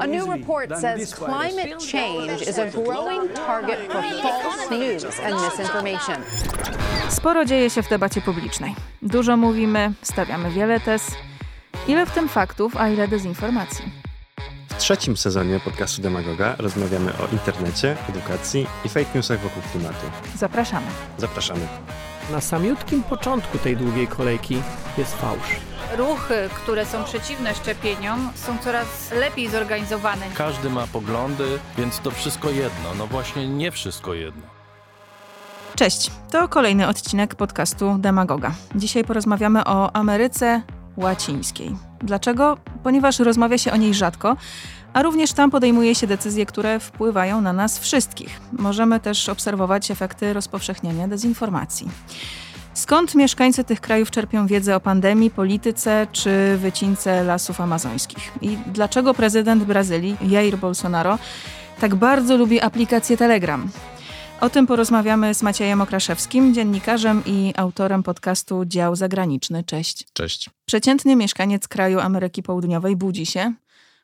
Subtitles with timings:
[0.00, 5.34] A new report than says climate change is a growing target for false news and
[5.34, 6.16] misinformation.
[7.08, 8.74] Sporo dzieje się w debacie publicznej.
[9.02, 11.10] Dużo mówimy, stawiamy wiele tez.
[11.88, 13.84] Ile w tym faktów, a ile dezinformacji?
[14.68, 20.06] W trzecim sezonie podcastu Demagoga rozmawiamy o internecie, edukacji i fake newsach wokół klimatu.
[20.36, 20.86] Zapraszamy.
[21.18, 21.66] Zapraszamy.
[22.30, 24.62] Na samiutkim początku tej długiej kolejki
[24.98, 25.73] jest fałsz.
[25.96, 30.26] Ruchy, które są przeciwne szczepieniom, są coraz lepiej zorganizowane.
[30.34, 31.44] Każdy ma poglądy,
[31.78, 32.94] więc to wszystko jedno.
[32.98, 34.42] No właśnie nie wszystko jedno.
[35.76, 38.54] Cześć, to kolejny odcinek podcastu Demagoga.
[38.74, 40.62] Dzisiaj porozmawiamy o Ameryce
[40.96, 41.76] Łacińskiej.
[42.00, 42.56] Dlaczego?
[42.82, 44.36] Ponieważ rozmawia się o niej rzadko,
[44.92, 48.40] a również tam podejmuje się decyzje, które wpływają na nas wszystkich.
[48.52, 51.88] Możemy też obserwować efekty rozpowszechniania dezinformacji.
[52.74, 58.32] Skąd mieszkańcy tych krajów czerpią wiedzę o pandemii, polityce czy wycince lasów amazońskich?
[58.42, 61.18] I dlaczego prezydent Brazylii, Jair Bolsonaro,
[61.80, 63.70] tak bardzo lubi aplikację Telegram?
[64.40, 69.64] O tym porozmawiamy z Maciejem Okraszewskim, dziennikarzem i autorem podcastu Dział Zagraniczny.
[69.64, 70.06] Cześć.
[70.12, 70.50] Cześć.
[70.66, 73.52] Przeciętny mieszkaniec kraju Ameryki Południowej budzi się,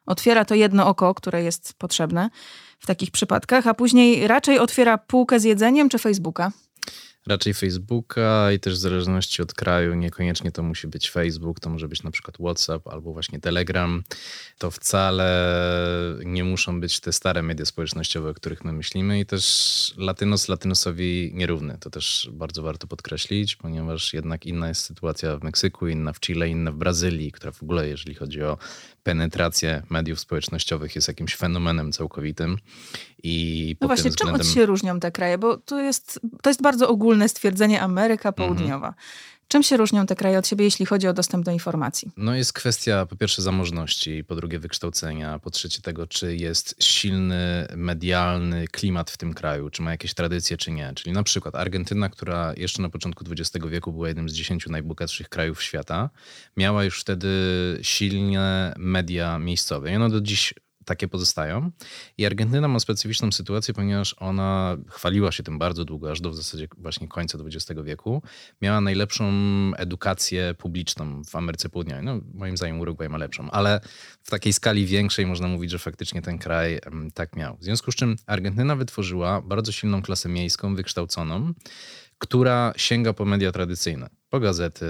[0.06, 2.30] otwiera to jedno oko, które jest potrzebne
[2.78, 6.50] w takich przypadkach, a później raczej otwiera półkę z jedzeniem czy Facebooka.
[7.31, 11.89] Raczej Facebooka i też w zależności od kraju, niekoniecznie to musi być Facebook, to może
[11.89, 14.03] być na przykład WhatsApp albo właśnie Telegram.
[14.59, 15.55] To wcale
[16.25, 21.31] nie muszą być te stare media społecznościowe, o których my myślimy i też Latynos Latynosowi
[21.34, 21.78] nierówny.
[21.81, 26.48] To też bardzo warto podkreślić, ponieważ jednak inna jest sytuacja w Meksyku, inna w Chile,
[26.48, 28.58] inna w Brazylii, która w ogóle, jeżeli chodzi o
[29.03, 32.59] penetrację mediów społecznościowych, jest jakimś fenomenem całkowitym.
[33.23, 34.41] I no właśnie, względem...
[34.42, 35.39] czym się różnią te kraje?
[35.39, 38.89] Bo to jest, to jest bardzo ogólne stwierdzenie Ameryka Południowa.
[38.89, 38.95] Mhm.
[39.53, 42.11] Czym się różnią te kraje od siebie, jeśli chodzi o dostęp do informacji?
[42.17, 47.67] No jest kwestia po pierwsze zamożności, po drugie wykształcenia, po trzecie tego, czy jest silny
[47.77, 50.92] medialny klimat w tym kraju, czy ma jakieś tradycje, czy nie.
[50.95, 55.29] Czyli na przykład Argentyna, która jeszcze na początku XX wieku była jednym z dziesięciu najbogatszych
[55.29, 56.11] krajów świata,
[56.57, 57.29] miała już wtedy
[57.83, 59.92] silne media miejscowe.
[59.92, 60.55] I ono do dziś
[60.90, 61.70] takie pozostają.
[62.18, 66.36] I Argentyna ma specyficzną sytuację, ponieważ ona chwaliła się tym bardzo długo, aż do w
[66.36, 68.23] zasadzie właśnie końca XX wieku.
[68.62, 69.24] Miała najlepszą
[69.77, 72.05] edukację publiczną w Ameryce Południowej.
[72.05, 73.80] No, moim zdaniem Urugwaj ma lepszą, ale
[74.23, 76.80] w takiej skali większej można mówić, że faktycznie ten kraj
[77.14, 77.56] tak miał.
[77.56, 81.52] W związku z czym Argentyna wytworzyła bardzo silną klasę miejską, wykształconą,
[82.18, 84.86] która sięga po media tradycyjne, po gazety,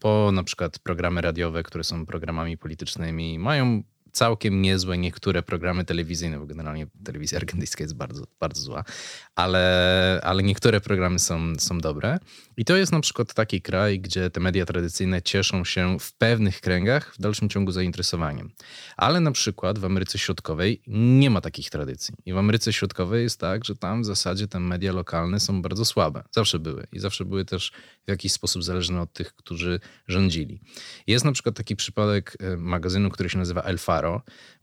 [0.00, 3.82] po na przykład programy radiowe, które są programami politycznymi, mają
[4.12, 8.84] całkiem niezłe niektóre programy telewizyjne, bo generalnie telewizja argentyńska jest bardzo, bardzo zła,
[9.34, 12.18] ale, ale niektóre programy są, są dobre.
[12.56, 16.60] I to jest na przykład taki kraj, gdzie te media tradycyjne cieszą się w pewnych
[16.60, 18.50] kręgach w dalszym ciągu zainteresowaniem.
[18.96, 22.14] Ale na przykład w Ameryce Środkowej nie ma takich tradycji.
[22.26, 25.84] I w Ameryce Środkowej jest tak, że tam w zasadzie te media lokalne są bardzo
[25.84, 26.24] słabe.
[26.30, 26.86] Zawsze były.
[26.92, 27.72] I zawsze były też
[28.06, 30.60] w jakiś sposób zależne od tych, którzy rządzili.
[31.06, 34.01] Jest na przykład taki przypadek e, magazynu, który się nazywa El Faro.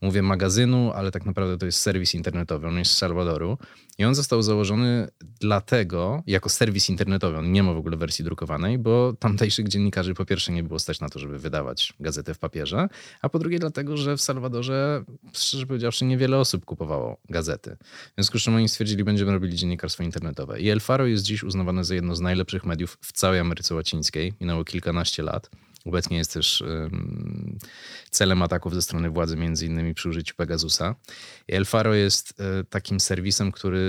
[0.00, 2.68] Mówię magazynu, ale tak naprawdę to jest serwis internetowy.
[2.68, 3.58] On jest z Salwadoru.
[3.98, 5.08] I on został założony
[5.40, 10.24] dlatego, jako serwis internetowy, on nie ma w ogóle wersji drukowanej, bo tamtejszych dziennikarzy po
[10.24, 12.88] pierwsze nie było stać na to, żeby wydawać gazetę w papierze,
[13.22, 17.76] a po drugie dlatego, że w Salwadorze, szczerze powiedziawszy, niewiele osób kupowało gazety.
[17.82, 20.60] W związku z czym oni stwierdzili, będziemy robili dziennikarstwo internetowe.
[20.60, 24.32] I El Faro jest dziś uznawane za jedno z najlepszych mediów w całej Ameryce Łacińskiej.
[24.40, 25.50] Minęło kilkanaście lat.
[25.84, 26.64] Obecnie jest też
[28.10, 30.94] celem ataków ze strony władzy, między innymi przy użyciu Pegasusa.
[31.48, 33.80] I El Faro jest um, takim serwisem, który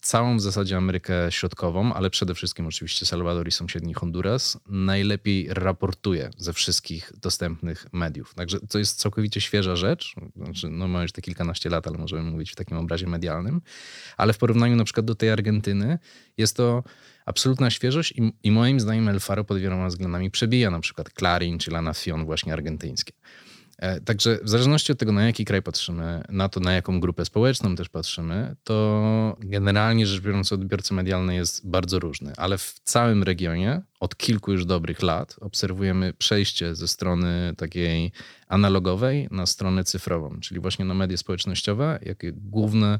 [0.00, 6.30] całą w zasadzie Amerykę Środkową, ale przede wszystkim oczywiście Salwador i sąsiedni Honduras, najlepiej raportuje
[6.38, 8.34] ze wszystkich dostępnych mediów.
[8.34, 10.14] Także to jest całkowicie świeża rzecz.
[10.36, 13.60] Znaczy, no ma już te kilkanaście lat, ale możemy mówić w takim obrazie medialnym.
[14.16, 15.98] Ale w porównaniu na przykład do tej Argentyny
[16.36, 16.84] jest to
[17.24, 21.58] absolutna świeżość i, i moim zdaniem El Faro pod wieloma względami przebija na przykład Clarin
[21.58, 23.12] czy La Nación właśnie argentyńskie.
[23.78, 27.24] E, także w zależności od tego, na jaki kraj patrzymy, na to, na jaką grupę
[27.24, 33.22] społeczną też patrzymy, to generalnie rzecz biorąc odbiorcy medialny jest bardzo różny, ale w całym
[33.22, 38.12] regionie od kilku już dobrych lat obserwujemy przejście ze strony takiej
[38.48, 42.98] analogowej na stronę cyfrową, czyli właśnie na media społecznościowe, jakie główne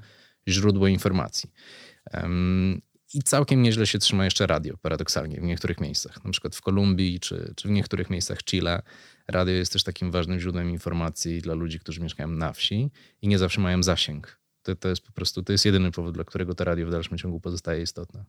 [0.48, 1.50] źródło informacji.
[3.14, 6.24] I całkiem nieźle się trzyma jeszcze radio, paradoksalnie, w niektórych miejscach.
[6.24, 8.82] Na przykład w Kolumbii czy, czy w niektórych miejscach Chile.
[9.28, 12.90] Radio jest też takim ważnym źródłem informacji dla ludzi, którzy mieszkają na wsi
[13.22, 14.40] i nie zawsze mają zasięg.
[14.62, 17.18] To, to jest po prostu, to jest jedyny powód, dla którego to radio w dalszym
[17.18, 18.24] ciągu pozostaje istotne.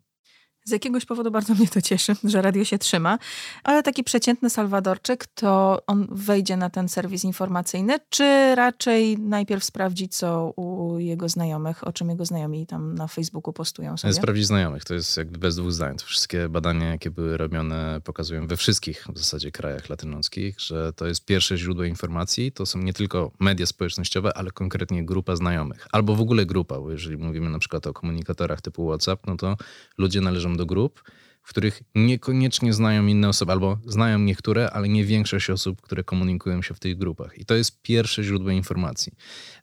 [0.67, 3.19] Z jakiegoś powodu bardzo mnie to cieszy, że radio się trzyma,
[3.63, 10.09] ale taki przeciętny Salwadorczyk, to on wejdzie na ten serwis informacyjny, czy raczej najpierw sprawdzi,
[10.09, 14.13] co u jego znajomych, o czym jego znajomi tam na Facebooku postują sobie?
[14.13, 15.97] Sprawdzić znajomych, to jest jakby bez dwóch zdań.
[15.97, 21.07] To wszystkie badania, jakie były robione, pokazują we wszystkich w zasadzie krajach latynoskich, że to
[21.07, 22.51] jest pierwsze źródło informacji.
[22.51, 25.87] To są nie tylko media społecznościowe, ale konkretnie grupa znajomych.
[25.91, 29.57] Albo w ogóle grupa, bo jeżeli mówimy na przykład o komunikatorach typu WhatsApp, no to
[29.97, 31.03] ludzie należą do grup,
[31.43, 36.61] w których niekoniecznie znają inne osoby, albo znają niektóre, ale nie większość osób, które komunikują
[36.61, 37.37] się w tych grupach.
[37.37, 39.13] I to jest pierwsze źródło informacji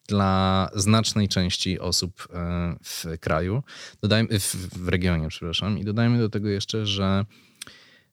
[0.08, 3.62] dla znacznej części osób e, w kraju,
[4.02, 7.24] dodajmy, w, regionie, przepraszam, i dodajmy do tego jeszcze, że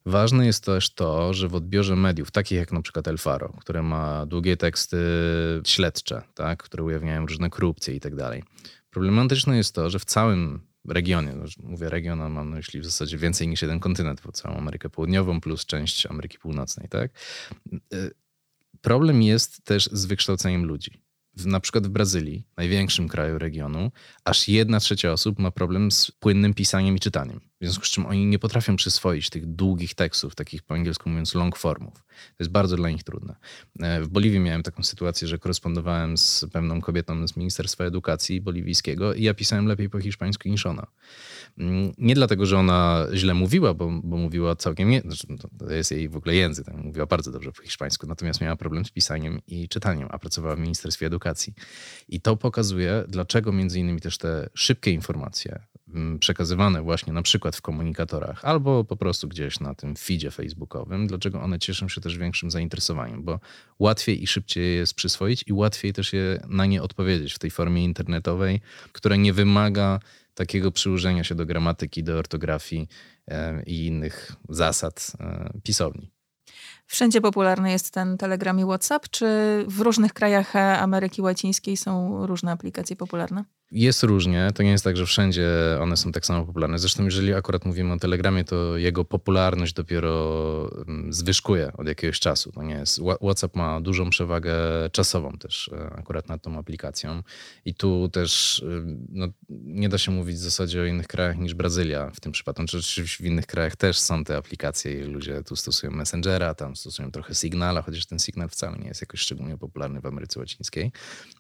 [0.06, 3.84] Ważne jest też to, że w odbiorze mediów, takich jak na przykład El Faro, które
[3.84, 4.98] ma długie teksty
[5.66, 8.44] śledcze, tak, które ujawniają różne korupcje i tak dalej.
[8.90, 12.86] Problematyczne jest to, że w całym regionie, no, mówię region, a mam na myśli w
[12.86, 17.12] zasadzie więcej niż jeden kontynent, bo całą Amerykę Południową plus część Ameryki Północnej, tak?
[17.94, 18.12] Y,
[18.81, 21.10] problem jest też z wykształceniem ludzi
[21.46, 23.92] na przykład w Brazylii, największym kraju regionu,
[24.26, 27.49] aż jedna trzecia osób ma problem z płynnym pisaniem i czytaniem.
[27.62, 31.36] W związku z czym oni nie potrafią przyswoić tych długich tekstów, takich po angielsku mówiąc
[31.36, 31.94] long formów.
[31.94, 33.36] To jest bardzo dla nich trudne.
[33.80, 39.14] E, w Boliwii miałem taką sytuację, że korespondowałem z pewną kobietą z Ministerstwa Edukacji boliwijskiego
[39.14, 40.88] i ja pisałem lepiej po hiszpańsku niż ona.
[41.58, 45.28] Mm, nie dlatego, że ona źle mówiła, bo, bo mówiła całkiem nie, znaczy,
[45.60, 48.86] to jest jej w ogóle język, tak, mówiła bardzo dobrze po hiszpańsku, natomiast miała problem
[48.86, 51.54] z pisaniem i czytaniem, a pracowała w Ministerstwie Edukacji.
[52.10, 55.60] I to pokazuje, dlaczego między innymi też te szybkie informacje
[56.19, 61.41] przekazywane właśnie na przykład w komunikatorach albo po prostu gdzieś na tym feedzie facebookowym, dlaczego
[61.41, 63.39] one cieszą się też większym zainteresowaniem, bo
[63.80, 67.83] łatwiej i szybciej jest przyswoić i łatwiej też je na nie odpowiedzieć w tej formie
[67.83, 70.00] internetowej, która nie wymaga
[70.33, 72.88] takiego przyłożenia się do gramatyki, do ortografii
[73.27, 76.12] e, i innych zasad e, pisowni.
[76.86, 79.25] Wszędzie popularny jest ten Telegram i WhatsApp, czy
[79.68, 83.44] w różnych krajach Ameryki Łacińskiej są różne aplikacje popularne?
[83.71, 84.51] Jest różnie.
[84.56, 85.50] To nie jest tak, że wszędzie
[85.81, 86.80] one są tak samo popularne.
[86.80, 92.51] Zresztą, jeżeli akurat mówimy o Telegramie, to jego popularność dopiero mm, zwyżkuje od jakiegoś czasu.
[92.51, 93.01] To nie jest.
[93.21, 94.54] WhatsApp ma dużą przewagę
[94.92, 97.24] czasową też e, akurat nad tą aplikacją.
[97.66, 101.54] I tu też y, no, nie da się mówić w zasadzie o innych krajach niż
[101.54, 102.65] Brazylia w tym przypadku.
[102.65, 106.75] Czy oczywiście w innych krajach też są te aplikacje i ludzie tu stosują Messengera, tam
[106.75, 110.92] stosują trochę Signala, chociaż ten Signal wcale nie jest jakoś szczególnie popularny w Ameryce Łacińskiej.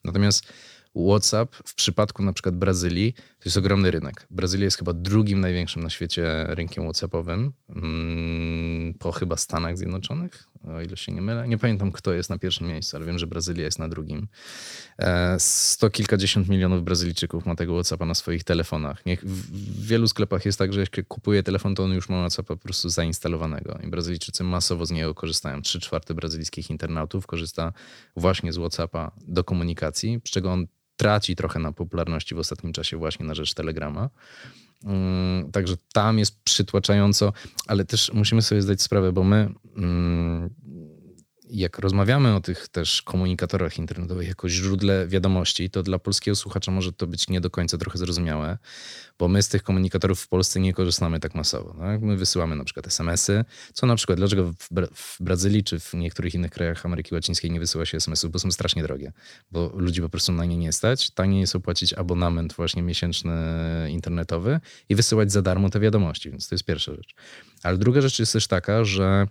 [0.03, 0.53] Natomiast
[0.95, 4.27] WhatsApp w przypadku na przykład Brazylii to jest ogromny rynek.
[4.29, 10.81] Brazylia jest chyba drugim największym na świecie rynkiem WhatsAppowym, mm, po chyba Stanach Zjednoczonych, o
[10.81, 11.47] ile się nie mylę.
[11.47, 14.27] Nie pamiętam, kto jest na pierwszym miejscu, ale wiem, że Brazylia jest na drugim.
[14.99, 19.03] E, sto kilkadziesiąt milionów Brazylijczyków ma tego WhatsAppa na swoich telefonach.
[19.23, 22.63] w wielu sklepach jest tak, że jak kupuje telefon, to on już ma WhatsAppa po
[22.63, 23.79] prostu zainstalowanego.
[23.83, 25.61] I Brazylijczycy masowo z niego korzystają.
[25.61, 27.73] Trzy czwarte brazylijskich internautów korzysta
[28.15, 30.67] właśnie z WhatsAppa do komunikacji, z czego on
[30.99, 34.09] traci trochę na popularności w ostatnim czasie właśnie na rzecz Telegrama.
[34.83, 37.33] Mm, także tam jest przytłaczająco,
[37.67, 40.49] ale też musimy sobie zdać sprawę, bo my mm,
[41.49, 46.93] jak rozmawiamy o tych też komunikatorach internetowych jako źródle wiadomości, to dla polskiego słuchacza może
[46.93, 48.57] to być nie do końca trochę zrozumiałe,
[49.19, 51.75] bo my z tych komunikatorów w Polsce nie korzystamy tak masowo.
[51.79, 52.01] Tak?
[52.01, 55.93] My wysyłamy na przykład SMS-y, co na przykład, dlaczego w, Bra w, Brazylii czy w
[55.93, 59.11] niektórych innych krajach Ameryki Łacińskiej nie wysyła się SMS-ów, bo są strasznie drogie,
[59.51, 61.11] bo ludzi po prostu na nie nie stać.
[61.11, 63.31] Taniej jest opłacić abonament właśnie miesięczny
[63.89, 67.15] internetowy i wysyłać za darmo te wiadomości, więc to jest pierwsza rzecz.
[67.63, 69.27] Ale druga rzecz jest też taka, że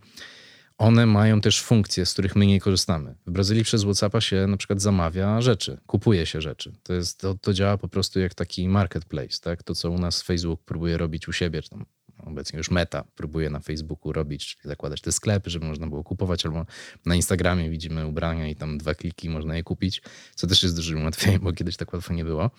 [0.79, 3.15] one mają też funkcje, z których my nie korzystamy.
[3.27, 6.73] W Brazylii przez WhatsAppa się na przykład zamawia rzeczy, kupuje się rzeczy.
[6.83, 9.63] To, jest, to, to działa po prostu jak taki marketplace, tak?
[9.63, 11.85] To, co u nas Facebook próbuje robić u siebie, czy tam
[12.27, 16.47] obecnie już Meta próbuje na Facebooku robić, czyli zakładać te sklepy, żeby można było kupować,
[16.47, 16.67] albo
[17.07, 20.03] na Instagramie widzimy ubrania i tam dwa kliki można je kupić,
[20.35, 22.51] co też jest dużym ułatwieniem, bo kiedyś tak łatwo nie było.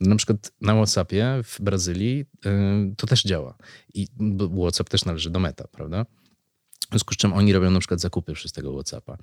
[0.00, 3.58] Na przykład na WhatsAppie w Brazylii yy, to też działa.
[3.94, 4.08] I
[4.62, 6.06] WhatsApp też należy do Meta, prawda?
[6.88, 9.18] W związku z czym oni robią na przykład zakupy przez tego WhatsAppa.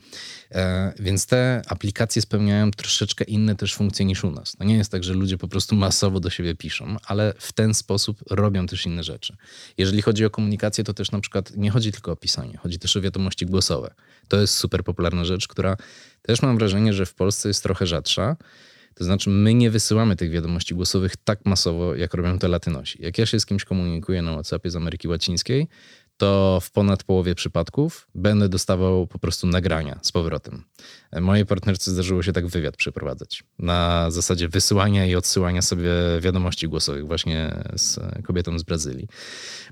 [0.52, 4.56] E, więc te aplikacje spełniają troszeczkę inne też funkcje niż u nas.
[4.56, 7.74] To nie jest tak, że ludzie po prostu masowo do siebie piszą, ale w ten
[7.74, 9.36] sposób robią też inne rzeczy.
[9.78, 12.98] Jeżeli chodzi o komunikację, to też na przykład nie chodzi tylko o pisanie, chodzi też
[12.98, 13.94] o wiadomości głosowe.
[14.28, 15.78] To jest super popularna rzecz, która
[16.22, 18.36] też mam wrażenie, że w Polsce jest trochę rzadsza.
[18.96, 22.98] To znaczy, my nie wysyłamy tych wiadomości głosowych tak masowo, jak robią to latynosi.
[23.02, 25.68] Jak ja się z kimś komunikuję na WhatsAppie z Ameryki Łacińskiej,
[26.18, 30.64] to w ponad połowie przypadków będę dostawał po prostu nagrania z powrotem.
[31.22, 33.44] Mojej partnerce zdarzyło się tak wywiad przeprowadzać.
[33.60, 39.08] Na zasadzie wysyłania i odsyłania sobie wiadomości głosowych właśnie z kobietą z Brazylii.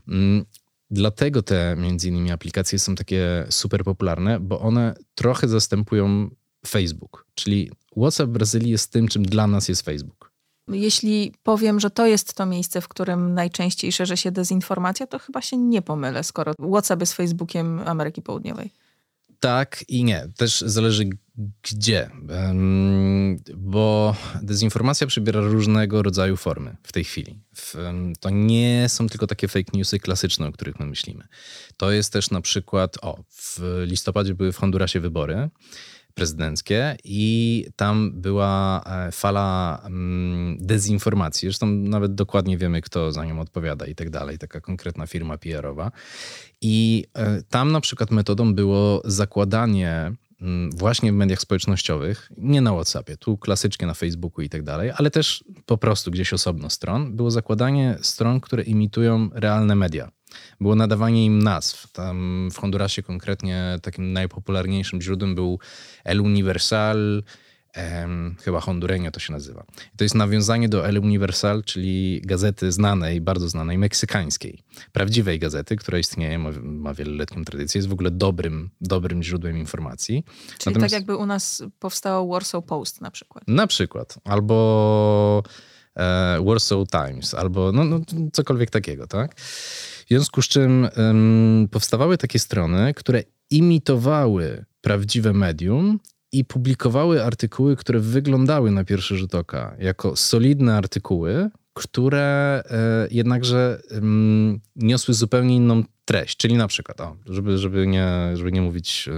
[0.08, 0.46] Mm,
[0.92, 6.30] dlatego te między innymi aplikacje są takie super popularne, bo one trochę zastępują
[6.68, 7.26] Facebook.
[7.36, 10.23] Czyli WhatsApp w Brazylii jest tym, czym dla nas jest Facebook.
[10.68, 15.42] Jeśli powiem, że to jest to miejsce, w którym najczęściej szerzy się dezinformacja, to chyba
[15.42, 18.72] się nie pomylę, skoro WhatsApp jest Facebookiem Ameryki Południowej.
[19.40, 20.28] Tak i nie.
[20.38, 21.10] Też zależy
[21.64, 22.10] gdzie.
[23.56, 27.40] Bo dezinformacja przybiera różnego rodzaju formy w tej chwili.
[28.20, 31.28] To nie są tylko takie fake newsy klasyczne, o których my myślimy.
[31.78, 35.50] To jest też na przykład, o, w listopadzie były w Hondurasie wybory
[36.14, 41.48] prezydenckie i tam była e, fala mm, dezinformacji.
[41.48, 45.92] Zresztą nawet dokładnie wiemy, kto za nią odpowiada i tak dalej, taka konkretna firma PR-owa.
[46.62, 52.74] I e, tam na przykład metodą było zakładanie mm, właśnie w mediach społecznościowych, nie na
[52.74, 57.16] WhatsAppie, tu klasycznie na Facebooku i tak dalej, ale też po prostu gdzieś osobno stron,
[57.16, 60.12] było zakładanie stron, które imitują realne media
[60.62, 61.92] było nadawanie im nazw.
[61.92, 65.60] Tam w Hondurasie konkretnie takim najpopularniejszym źródłem był
[66.04, 67.24] El Universal,
[67.74, 69.66] em, chyba Hondureño to się nazywa.
[69.94, 74.60] I to jest nawiązanie do El Universal, czyli gazety znanej, bardzo znanej, meksykańskiej.
[74.92, 80.24] Prawdziwej gazety, która istnieje, ma, ma wieloletnią tradycję, jest w ogóle dobrym, dobrym źródłem informacji.
[80.58, 83.44] Czyli Natomiast, tak jakby u nas powstało Warsaw Post na przykład.
[83.48, 84.16] Na przykład.
[84.24, 85.44] Albo
[85.96, 88.00] e, Warsaw Times, albo no, no,
[88.34, 89.36] cokolwiek takiego, tak?
[90.06, 96.00] W związku z czym um, powstawały takie strony, które imitowały prawdziwe medium
[96.32, 103.82] i publikowały artykuły, które wyglądały na pierwszy rzut oka jako solidne artykuły, które e, jednakże
[104.76, 106.38] niosły zupełnie inną treść.
[106.38, 109.10] Czyli na przykład, o, żeby, żeby, nie, żeby nie mówić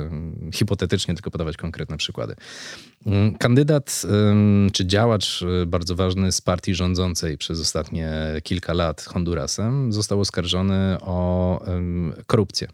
[0.54, 2.36] hipotetycznie, tylko podawać konkretne przykłady.
[3.06, 4.02] Um, kandydat
[4.74, 8.12] czy działacz e, bardzo ważny z partii rządzącej przez ostatnie
[8.44, 11.66] kilka lat Hondurasem został oskarżony o
[12.26, 12.68] korupcję.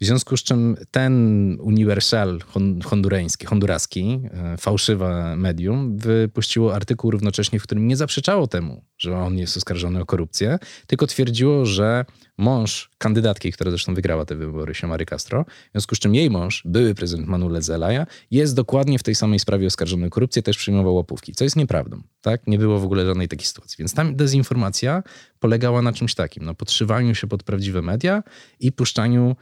[0.00, 2.40] W związku z czym ten uniwersal
[2.84, 9.38] hondureński, honduraski, e, fałszywe medium, wypuściło artykuł równocześnie, w którym nie zaprzeczało temu, że on
[9.38, 12.04] jest oskarżony o korupcję, tylko twierdziło, że
[12.38, 16.62] mąż kandydatki, która zresztą wygrała te wybory, Siomary Castro, w związku z czym jej mąż,
[16.64, 20.94] były prezydent Manuel Zelaya, jest dokładnie w tej samej sprawie oskarżony o korupcję, też przyjmował
[20.94, 22.02] łapówki, co jest nieprawdą.
[22.20, 22.46] Tak?
[22.46, 23.76] Nie było w ogóle żadnej takiej sytuacji.
[23.78, 25.02] Więc tam dezinformacja
[25.38, 28.22] polegała na czymś takim, na podszywaniu się pod prawdziwe media
[28.60, 29.36] i puszczaniu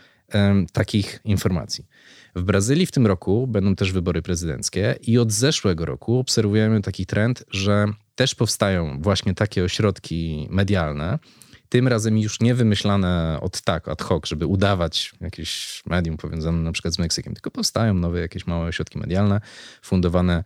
[0.73, 1.87] takich informacji.
[2.37, 7.07] W Brazylii w tym roku będą też wybory prezydenckie i od zeszłego roku obserwujemy taki
[7.07, 11.19] trend, że też powstają właśnie takie ośrodki medialne,
[11.69, 16.73] tym razem już nie wymyślane od tak, ad hoc, żeby udawać jakieś medium powiązane na
[16.73, 19.41] przykład z Meksykiem, tylko powstają nowe jakieś małe ośrodki medialne
[19.83, 20.45] fundowane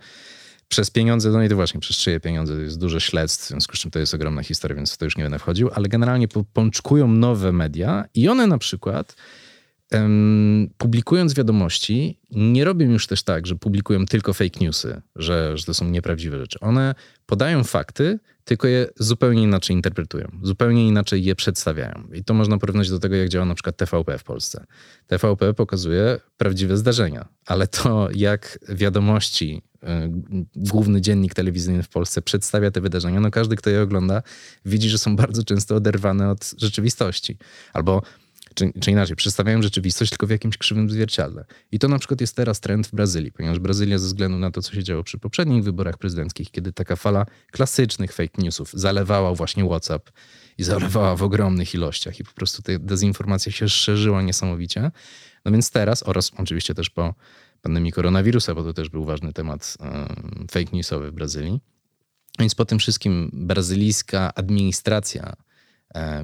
[0.69, 3.77] przez pieniądze, no i to właśnie przez czyje pieniądze, to jest dużo śledztw, w związku
[3.77, 6.29] z czym to jest ogromna historia, więc w to już nie będę wchodził, ale generalnie
[6.53, 9.17] pączkują nowe media i one na przykład
[10.79, 15.75] publikując wiadomości, nie robią już też tak, że publikują tylko fake newsy, że, że to
[15.75, 16.61] są nieprawdziwe rzeczy.
[16.61, 16.95] One
[17.27, 22.09] podają fakty, tylko je zupełnie inaczej interpretują, zupełnie inaczej je przedstawiają.
[22.13, 24.65] I to można porównać do tego, jak działa na przykład TVP w Polsce.
[25.07, 29.87] TVP pokazuje prawdziwe zdarzenia, ale to, jak wiadomości, y,
[30.57, 34.23] główny dziennik telewizyjny w Polsce przedstawia te wydarzenia, no każdy, kto je ogląda,
[34.65, 37.37] widzi, że są bardzo często oderwane od rzeczywistości.
[37.73, 38.03] Albo
[38.59, 41.45] czy, czy inaczej, przedstawiają rzeczywistość tylko w jakimś krzywym zwierciadle.
[41.73, 44.63] I to na przykład jest teraz trend w Brazylii, ponieważ Brazylia ze względu na to,
[44.63, 49.65] co się działo przy poprzednich wyborach prezydenckich, kiedy taka fala klasycznych fake newsów zalewała właśnie
[49.65, 50.11] WhatsApp
[50.59, 54.91] i zalewała w ogromnych ilościach i po prostu ta dezinformacja się szerzyła niesamowicie.
[55.45, 57.15] No więc teraz, oraz oczywiście też po
[57.63, 59.77] pandemii koronawirusa, bo to też był ważny temat
[60.51, 61.61] fake newsowy w Brazylii,
[62.39, 65.33] więc po tym wszystkim brazylijska administracja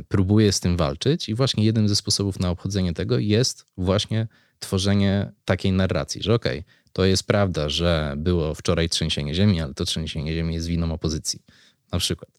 [0.08, 4.28] próbuje z tym walczyć i właśnie jednym ze sposobów na obchodzenie tego jest właśnie
[4.58, 9.74] tworzenie takiej narracji, że okej, okay, to jest prawda, że było wczoraj trzęsienie ziemi, ale
[9.74, 11.42] to trzęsienie ziemi jest winą opozycji,
[11.92, 12.30] na przykład.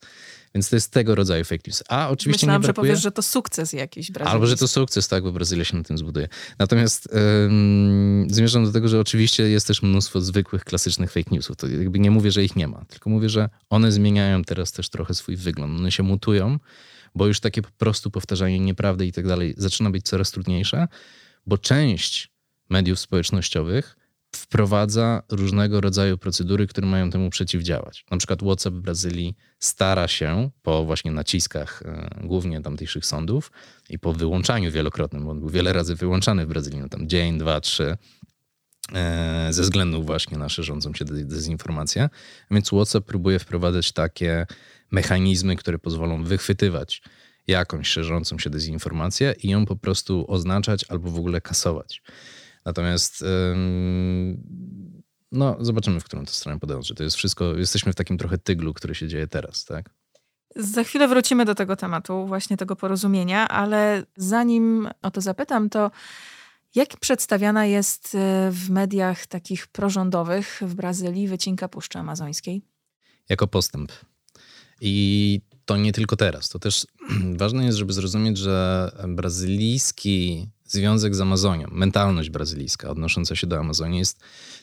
[0.55, 1.83] Więc to jest tego rodzaju fake news.
[1.89, 2.87] A oczywiście Myślałam, nie brakuje...
[2.87, 4.33] że powiesz, że to sukces jakiś brazylijski.
[4.35, 6.27] Albo, że to sukces, tak, bo Brazylia się na tym zbuduje.
[6.59, 7.09] Natomiast
[8.27, 11.55] zmierzam do tego, że oczywiście jest też mnóstwo zwykłych, klasycznych fake newsów.
[11.55, 14.89] To jakby nie mówię, że ich nie ma, tylko mówię, że one zmieniają teraz też
[14.89, 15.79] trochę swój wygląd.
[15.79, 16.59] One się mutują
[17.15, 20.87] bo już takie po prostu powtarzanie nieprawdy i tak dalej zaczyna być coraz trudniejsze,
[21.45, 22.31] bo część
[22.69, 23.95] mediów społecznościowych
[24.35, 28.05] wprowadza różnego rodzaju procedury, które mają temu przeciwdziałać.
[28.11, 33.51] Na przykład WhatsApp w Brazylii stara się po właśnie naciskach e, głównie tamtejszych sądów
[33.89, 37.37] i po wyłączaniu wielokrotnym, bo on był wiele razy wyłączany w Brazylii, no tam dzień,
[37.37, 37.97] dwa, trzy,
[38.93, 42.09] e, ze względu właśnie na szerzącą się dezinformację.
[42.51, 44.45] Więc WhatsApp próbuje wprowadzać takie
[44.95, 47.01] mechanizmy, które pozwolą wychwytywać
[47.47, 52.01] jakąś szerzącą się dezinformację i ją po prostu oznaczać albo w ogóle kasować.
[52.65, 53.23] Natomiast
[55.31, 56.95] no, zobaczymy, w którą to stronę podąży.
[56.95, 59.89] To jest wszystko, jesteśmy w takim trochę tyglu, który się dzieje teraz, tak?
[60.55, 65.91] Za chwilę wrócimy do tego tematu, właśnie tego porozumienia, ale zanim o to zapytam, to
[66.75, 72.61] jak przedstawiana jest e, w mediach takich prorządowych w Brazylii wycinka Puszczy Amazońskiej?
[73.29, 73.91] Jako postęp.
[74.81, 76.49] I to nie tylko teraz.
[76.49, 76.87] To też
[77.37, 83.99] ważne jest, żeby zrozumieć, że brazylijski związek z Amazonią, mentalność brazylijska odnosząca się do Amazonii
[83.99, 84.19] jest,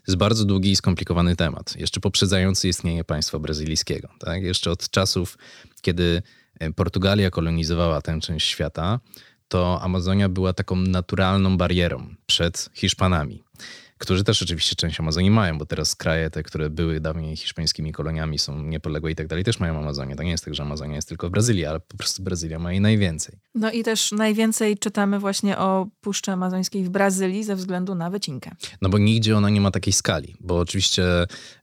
[0.08, 4.08] jest bardzo długi i skomplikowany temat, jeszcze poprzedzający istnienie państwa brazylijskiego.
[4.18, 4.42] Tak?
[4.42, 5.38] Jeszcze od czasów,
[5.82, 6.22] kiedy
[6.60, 9.00] e, Portugalia kolonizowała tę część świata,
[9.48, 13.42] to Amazonia była taką naturalną barierą przed Hiszpanami
[14.02, 18.38] którzy też oczywiście część Amazonii mają, bo teraz kraje te, które były dawniej hiszpańskimi koloniami,
[18.38, 20.16] są niepodległe i tak dalej, też mają Amazonię.
[20.16, 22.72] To nie jest tak, że Amazonia jest tylko w Brazylii, ale po prostu Brazylia ma
[22.72, 23.38] jej najwięcej.
[23.54, 28.50] No i też najwięcej czytamy właśnie o Puszczy Amazońskiej w Brazylii ze względu na wycinkę.
[28.80, 31.04] No bo nigdzie ona nie ma takiej skali, bo oczywiście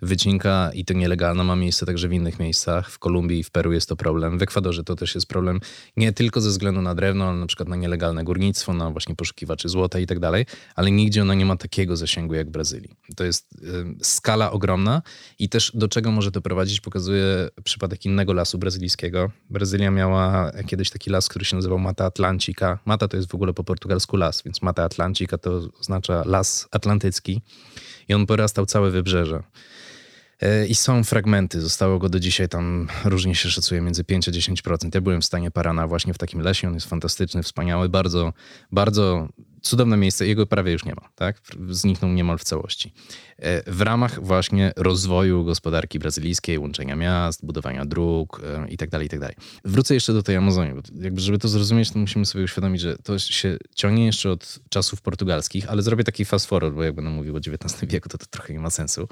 [0.02, 2.92] wycinka i to nielegalna ma miejsce także w innych miejscach.
[2.92, 4.38] W Kolumbii i w Peru jest to problem.
[4.38, 5.60] W Ekwadorze to też jest problem
[5.98, 9.70] nie tylko ze względu na drewno, ale na przykład na nielegalne górnictwo, na właśnie poszukiwaczy
[9.70, 12.96] złota i tak dalej, ale nigdzie ona nie ma takiego zasięgu jak w Brazylii.
[13.16, 13.66] To jest
[14.02, 15.02] skala ogromna
[15.40, 19.32] i też do czego może to prowadzić, pokazuje przypadek innego lasu brazylijskiego.
[19.50, 22.80] Brazylia miała kiedyś taki las, który się nazywał Mata Atlantica.
[22.86, 27.42] Mata to jest w ogóle po portugalsku las, więc Mata Atlantica to oznacza las atlantycki
[28.08, 29.44] i on porastał całe wybrzeże.
[30.42, 34.32] E, I są fragmenty, zostało go do dzisiaj tam różnie się szacuje między 5 a
[34.32, 34.90] 10%.
[34.96, 38.34] Ja byłem w stanie Parana właśnie w takim lesie, on jest fantastyczny, wspaniały, bardzo,
[38.72, 39.28] bardzo
[39.62, 41.42] cudowne miejsce, jego prawie już nie ma, tak?
[41.70, 42.94] Zniknął niemal w całości.
[43.38, 49.28] E, w ramach właśnie rozwoju gospodarki brazylijskiej, łączenia miast, budowania dróg itd., e, itd.
[49.28, 52.44] Tak tak Wrócę jeszcze do tej Amazonii, bo jakby żeby to zrozumieć, to musimy sobie
[52.44, 56.84] uświadomić, że to się ciągnie jeszcze od czasów portugalskich, ale zrobię taki fast forward, bo
[56.84, 59.08] jak będę mówił o XIX wieku, to to trochę nie ma sensu.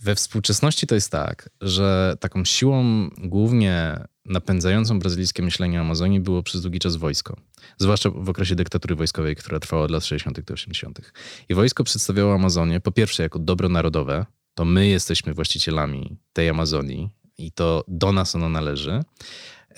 [0.00, 6.42] We współczesności to jest tak, że taką siłą głównie napędzającą brazylijskie myślenie o Amazonii było
[6.42, 7.36] przez długi czas wojsko.
[7.78, 10.40] Zwłaszcza w okresie dyktatury wojskowej, która trwała od lat 60.
[10.40, 11.12] do 80.
[11.48, 17.10] I wojsko przedstawiało Amazonię po pierwsze jako dobro narodowe, to my jesteśmy właścicielami tej Amazonii
[17.38, 19.00] i to do nas ono należy.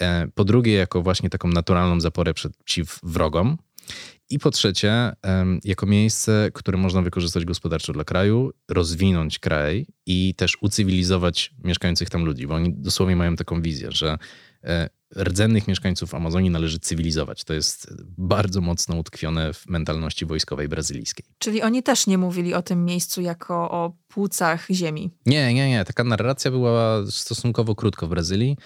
[0.01, 3.59] E, po drugie, jako właśnie taką naturalną zaporę przeciw wrogom.
[4.31, 5.13] I po trzecie,
[5.65, 12.25] jako miejsce, które można wykorzystać gospodarczo dla kraju, rozwinąć kraj i też ucywilizować mieszkających tam
[12.25, 14.19] ludzi, bo oni dosłownie mają taką wizję, że
[14.65, 17.45] e, rdzennych mieszkańców Amazonii należy cywilizować.
[17.45, 21.27] To jest bardzo mocno utkwione w mentalności wojskowej brazylijskiej.
[21.39, 25.11] Czyli oni też nie mówili o tym miejscu jako o płucach ziemi.
[25.27, 25.85] Nie, nie, nie.
[25.85, 28.57] Taka narracja była stosunkowo krótko w Brazylii.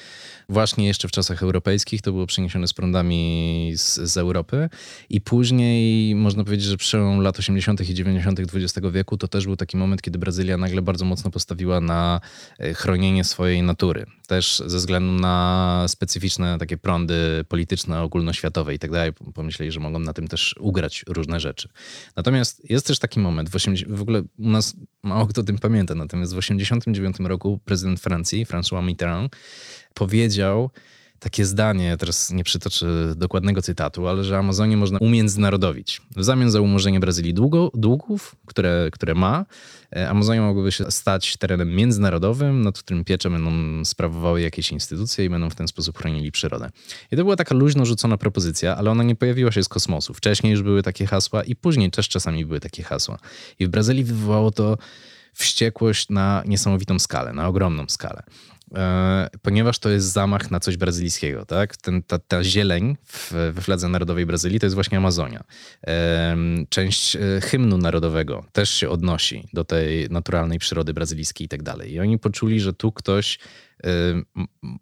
[0.48, 4.68] Właśnie jeszcze w czasach europejskich to było przeniesione z prądami z, z Europy.
[5.10, 7.88] I później można powiedzieć, że przełom lat 80.
[7.90, 8.40] i 90.
[8.40, 12.20] XX wieku to też był taki moment, kiedy Brazylia nagle bardzo mocno postawiła na
[12.58, 14.06] e, chronienie swojej natury.
[14.26, 19.12] Też ze względu na specyficzne takie prądy polityczne, ogólnoświatowe i tak dalej.
[19.34, 21.68] Pomyśleli, że mogą na tym też ugrać różne rzeczy.
[22.16, 25.58] Natomiast jest też taki moment, w, 80, w ogóle u nas mało kto o tym
[25.58, 29.36] pamięta, natomiast w 1989 roku prezydent Francji, François Mitterrand,
[29.94, 30.70] powiedział
[31.20, 36.02] takie zdanie, teraz nie przytoczę dokładnego cytatu, ale że Amazonię można umiędzynarodowić.
[36.16, 39.46] W zamian za umorzenie Brazylii długo, długów, które, które ma,
[39.96, 45.30] e, Amazonia mogłaby się stać terenem międzynarodowym, nad którym piecze będą sprawowały jakieś instytucje i
[45.30, 46.70] będą w ten sposób chronili przyrodę.
[47.12, 50.14] I to była taka luźno rzucona propozycja, ale ona nie pojawiła się z kosmosu.
[50.14, 53.18] Wcześniej już były takie hasła i później też czasami były takie hasła.
[53.58, 54.78] I w Brazylii wywołało to
[55.34, 58.22] wściekłość na niesamowitą skalę, na ogromną skalę.
[58.74, 61.76] E, ponieważ to jest zamach na coś brazylijskiego, tak?
[61.76, 65.44] Ten, ta, ta zieleń w, we fladze narodowej Brazylii to jest właśnie Amazonia.
[66.68, 71.92] Część e, hymnu narodowego też się odnosi do tej naturalnej przyrody brazylijskiej i tak dalej.
[71.92, 73.38] I oni poczuli, że tu ktoś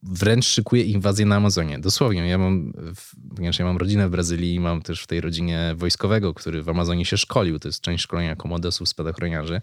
[0.03, 1.79] wręcz szykuje inwazję na Amazonię.
[1.79, 2.73] Dosłownie, ja mam,
[3.37, 6.69] ponieważ ja mam rodzinę w Brazylii i mam też w tej rodzinie wojskowego, który w
[6.69, 9.61] Amazonii się szkolił, to jest część szkolenia komodosów, spadochroniarzy.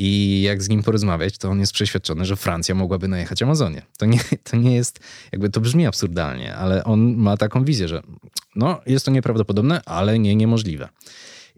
[0.00, 3.82] I jak z nim porozmawiać, to on jest przeświadczony, że Francja mogłaby najechać Amazonię.
[3.96, 5.00] To nie, to nie jest,
[5.32, 8.02] jakby to brzmi absurdalnie, ale on ma taką wizję, że
[8.56, 10.88] no, jest to nieprawdopodobne, ale nie niemożliwe.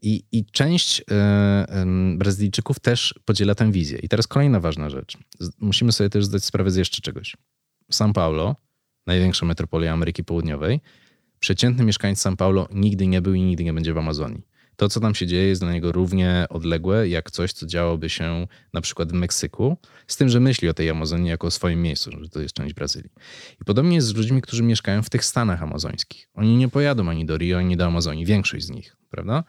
[0.02, 3.98] I, i część em, Brazylijczyków też podziela tę wizję.
[3.98, 5.18] I teraz kolejna ważna rzecz.
[5.58, 7.36] Musimy sobie też zdać sprawę z jeszcze czegoś.
[7.92, 8.56] São Paulo,
[9.06, 10.80] największa metropolia Ameryki Południowej,
[11.40, 14.42] przeciętny mieszkańc São Paulo nigdy nie był i nigdy nie będzie w Amazonii.
[14.80, 18.46] To, co tam się dzieje, jest dla niego równie odległe jak coś, co działoby się
[18.72, 22.10] na przykład w Meksyku, z tym, że myśli o tej Amazonii jako o swoim miejscu,
[22.10, 23.10] że to jest część Brazylii.
[23.60, 26.28] I podobnie jest z ludźmi, którzy mieszkają w tych stanach amazońskich.
[26.34, 29.44] Oni nie pojadą ani do Rio, ani do Amazonii, większość z nich, prawda?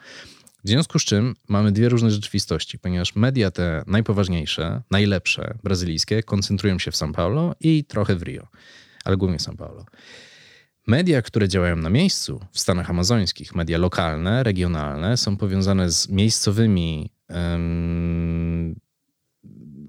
[0.63, 6.79] W związku z czym mamy dwie różne rzeczywistości, ponieważ media te najpoważniejsze, najlepsze, brazylijskie, koncentrują
[6.79, 8.47] się w São Paulo i trochę w Rio,
[9.03, 9.85] ale głównie São Paulo.
[10.87, 17.11] Media, które działają na miejscu w Stanach Amazońskich, media lokalne, regionalne, są powiązane z miejscowymi
[17.27, 18.75] em,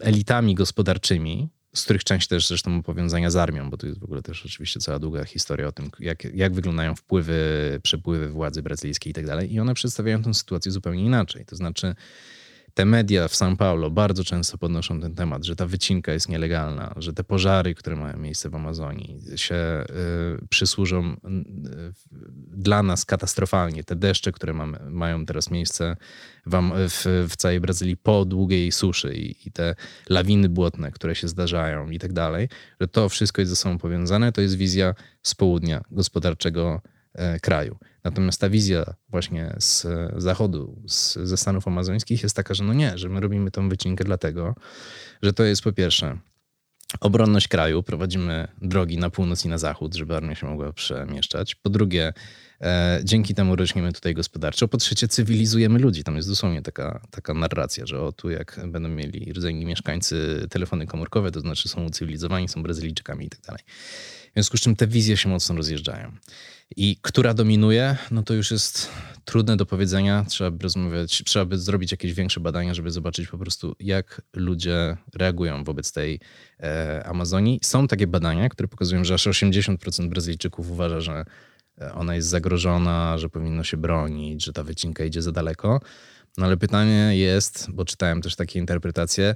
[0.01, 4.05] elitami gospodarczymi, z których część też zresztą ma powiązania z armią, bo to jest w
[4.05, 7.41] ogóle też oczywiście cała długa historia o tym, jak, jak wyglądają wpływy,
[7.83, 9.55] przepływy władzy brazylijskiej i tak dalej.
[9.55, 11.45] I one przedstawiają tę sytuację zupełnie inaczej.
[11.45, 11.95] To znaczy,
[12.75, 16.95] te media w São Paulo bardzo często podnoszą ten temat, że ta wycinka jest nielegalna,
[16.97, 21.17] że te pożary, które mają miejsce w Amazonii, się y, przysłużą y,
[22.57, 23.85] dla nas katastrofalnie.
[23.85, 25.97] Te deszcze, które mamy, mają teraz miejsce
[26.47, 29.75] w, w, w całej Brazylii po długiej suszy i, i te
[30.09, 32.49] lawiny błotne, które się zdarzają i tak dalej,
[32.81, 34.33] że to wszystko jest ze sobą powiązane.
[34.33, 36.81] To jest wizja z południa gospodarczego
[37.43, 37.79] kraju.
[38.05, 42.99] Natomiast ta wizja właśnie z zachodu, z, ze Stanów Amazońskich jest taka, że no nie,
[42.99, 44.55] że my robimy tą wycinkę dlatego,
[45.23, 46.19] że to jest po pierwsze
[47.01, 51.55] obronność kraju, prowadzimy drogi na północ i na zachód, żeby armia się mogła przemieszczać.
[51.55, 52.13] Po drugie, e,
[53.05, 54.69] dzięki temu rośniemy tutaj gospodarczo.
[54.69, 56.05] Po trzecie, cywilizujemy ludzi.
[56.05, 60.87] Tam jest dosłownie taka, taka narracja, że o tu jak będą mieli rdzenni mieszkańcy telefony
[60.87, 63.63] komórkowe, to znaczy są ucywilizowani, są Brazylijczykami i tak dalej.
[64.31, 66.13] W związku z czym te wizje się mocno rozjeżdżają.
[66.77, 68.91] I która dominuje, no to już jest
[69.25, 70.25] trudne do powiedzenia.
[70.29, 74.97] Trzeba by rozmawiać, trzeba by zrobić jakieś większe badania, żeby zobaczyć po prostu, jak ludzie
[75.15, 76.21] reagują wobec tej
[76.61, 77.61] e, Amazonii.
[77.63, 81.25] Są takie badania, które pokazują, że aż 80% Brazylijczyków uważa, że e,
[81.95, 85.81] ona jest zagrożona, że powinno się bronić, że ta wycinka idzie za daleko.
[86.39, 89.35] No ale pytanie jest, bo czytałem też takie interpretacje,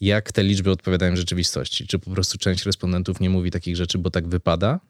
[0.00, 1.86] jak te liczby odpowiadają rzeczywistości.
[1.86, 4.80] Czy po prostu część respondentów nie mówi takich rzeczy, bo tak wypada,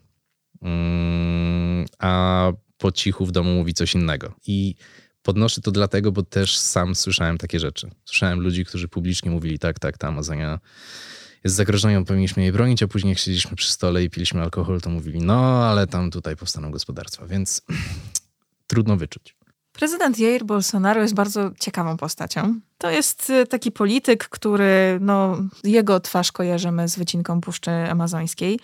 [0.63, 4.35] Mm, a po cichu w domu mówi coś innego.
[4.47, 4.75] I
[5.23, 7.91] podnoszę to dlatego, bo też sam słyszałem takie rzeczy.
[8.05, 10.61] Słyszałem ludzi, którzy publicznie mówili, tak, tak, ta Amazonia
[11.45, 14.91] jest zagrożona, powinniśmy jej bronić, a później jak siedzieliśmy przy stole i piliśmy alkohol, to
[14.91, 17.63] mówili, no ale tam tutaj powstaną gospodarstwa, więc
[18.67, 19.37] trudno wyczuć.
[19.73, 22.61] Prezydent Jair Bolsonaro jest bardzo ciekawą postacią.
[22.79, 28.61] To jest y, taki polityk, który, no, jego twarz kojarzymy z wycinką Puszczy Amazońskiej.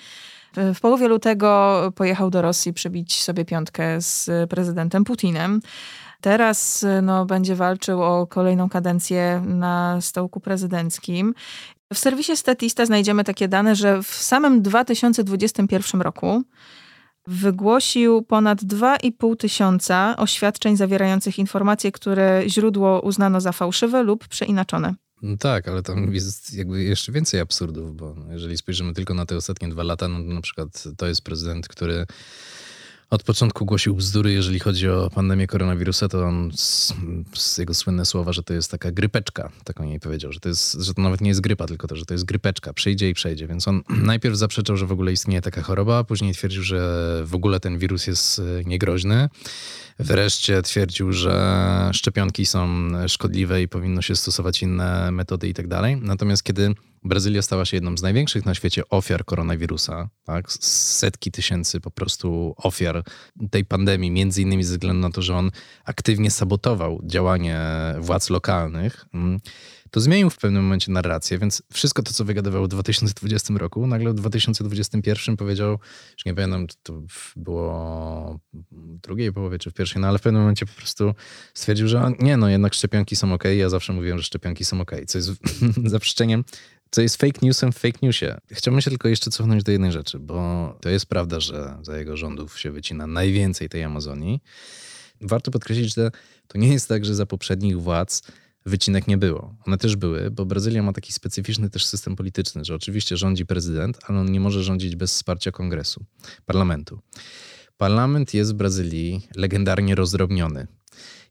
[0.56, 5.60] W- W połowie lutego pojechał do Rosji przybić sobie piątkę z prezydentem Putinem.
[6.20, 11.34] Teraz y, no, będzie walczył o kolejną kadencję na stołku prezydenckim.
[11.94, 16.42] W serwisie Statista znajdziemy takie dane, że w samym 2021 roku
[17.27, 24.94] wygłosił ponad 2,5 tysiąca oświadczeń zawierających informacje, które źródło uznano za fałszywe lub przeinaczone.
[25.22, 29.37] No tak, ale tam jest jakby jeszcze więcej absurdów, bo jeżeli spojrzymy tylko na te
[29.37, 32.07] ostatnie dwa lata, no na przykład to jest prezydent, który
[33.11, 36.94] od początku głosił bzdury, jeżeli chodzi o pandemię koronawirusa, to on z,
[37.35, 40.49] z jego słynne słowa, że to jest taka grypeczka, tak on jej powiedział, że to,
[40.49, 43.14] jest, że to nawet nie jest grypa, tylko to, że to jest grypeczka, przyjdzie i
[43.14, 43.47] przejdzie.
[43.47, 47.61] Więc on najpierw zaprzeczał, że w ogóle istnieje taka choroba, później twierdził, że w ogóle
[47.61, 49.29] ten wirus jest e, niegroźny.
[49.98, 55.96] Wreszcie twierdził, że szczepionki są szkodliwe i powinno się stosować inne metody i tak dalej.
[55.96, 60.52] Natomiast kiedy Brazylia stała się jedną z największych na świecie ofiar koronawirusa, tak?
[60.52, 63.02] setki tysięcy po prostu ofiar
[63.50, 65.50] tej pandemii, między innymi ze względu na to, że on
[65.84, 67.61] aktywnie sabotował działanie
[67.98, 69.40] władz lokalnych, mm,
[69.90, 74.11] to zmienił w pewnym momencie narrację, więc wszystko to, co wygadywał w 2020 roku, nagle
[74.11, 75.79] w 2021 powiedział,
[76.12, 77.03] już nie pamiętam, czy to
[77.37, 81.14] było w drugiej połowie, czy w pierwszej, no ale w pewnym momencie po prostu
[81.55, 83.44] stwierdził, że nie, no jednak szczepionki są ok.
[83.57, 85.31] Ja zawsze mówiłem, że szczepionki są ok, co jest
[85.85, 86.44] zaprzeczeniem
[86.90, 88.27] co jest fake newsem w fake newsie.
[88.51, 92.16] Chciałbym się tylko jeszcze cofnąć do jednej rzeczy, bo to jest prawda, że za jego
[92.16, 94.40] rządów się wycina najwięcej tej Amazonii.
[95.20, 96.11] Warto podkreślić, że
[96.48, 98.22] to nie jest tak, że za poprzednich władz
[98.68, 99.54] wycinek nie było.
[99.66, 103.98] One też były, bo Brazylia ma taki specyficzny też system polityczny, że oczywiście rządzi prezydent,
[104.07, 106.04] ale on nie może rządzić bez wsparcia kongresu,
[106.46, 107.00] parlamentu.
[107.76, 110.66] Parlament jest w Brazylii legendarnie rozdrobniony.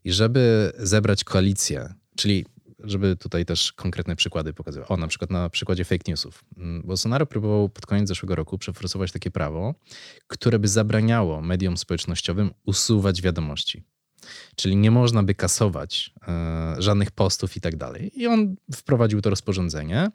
[0.04, 2.44] I żeby zebrać koalicję, czyli
[2.78, 4.90] żeby tutaj też konkretne przykłady pokazywać.
[4.90, 6.44] O, na przykład na przykładzie fake newsów.
[6.56, 9.74] Mm, Bolsonaro próbował pod koniec zeszłego roku przeforsować takie prawo,
[10.26, 13.82] które by zabraniało mediom społecznościowym usuwać wiadomości.
[14.56, 18.20] Czyli nie można by kasować e, żadnych postów i tak dalej.
[18.20, 20.10] I on wprowadził to rozporządzenie.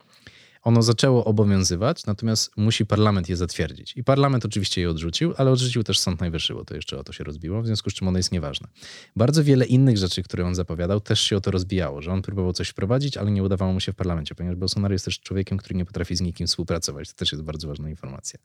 [0.64, 3.98] Ono zaczęło obowiązywać, natomiast musi parlament je zatwierdzić.
[3.98, 7.14] I parlament oczywiście je odrzucił, ale odrzucił też Sąd Najwyższy, bo to jeszcze o to
[7.14, 8.68] się rozbiło, w związku z czym ono jest nieważne.
[9.16, 12.54] Bardzo wiele innych rzeczy, które on zapowiadał, też się o to rozbijało, że on próbował
[12.54, 15.76] coś wprowadzić, ale nie udawało mu się w parlamencie, ponieważ Bolsonaro jest też człowiekiem, który
[15.76, 17.10] nie potrafi z nikim współpracować.
[17.10, 18.40] To też jest bardzo ważna informacja.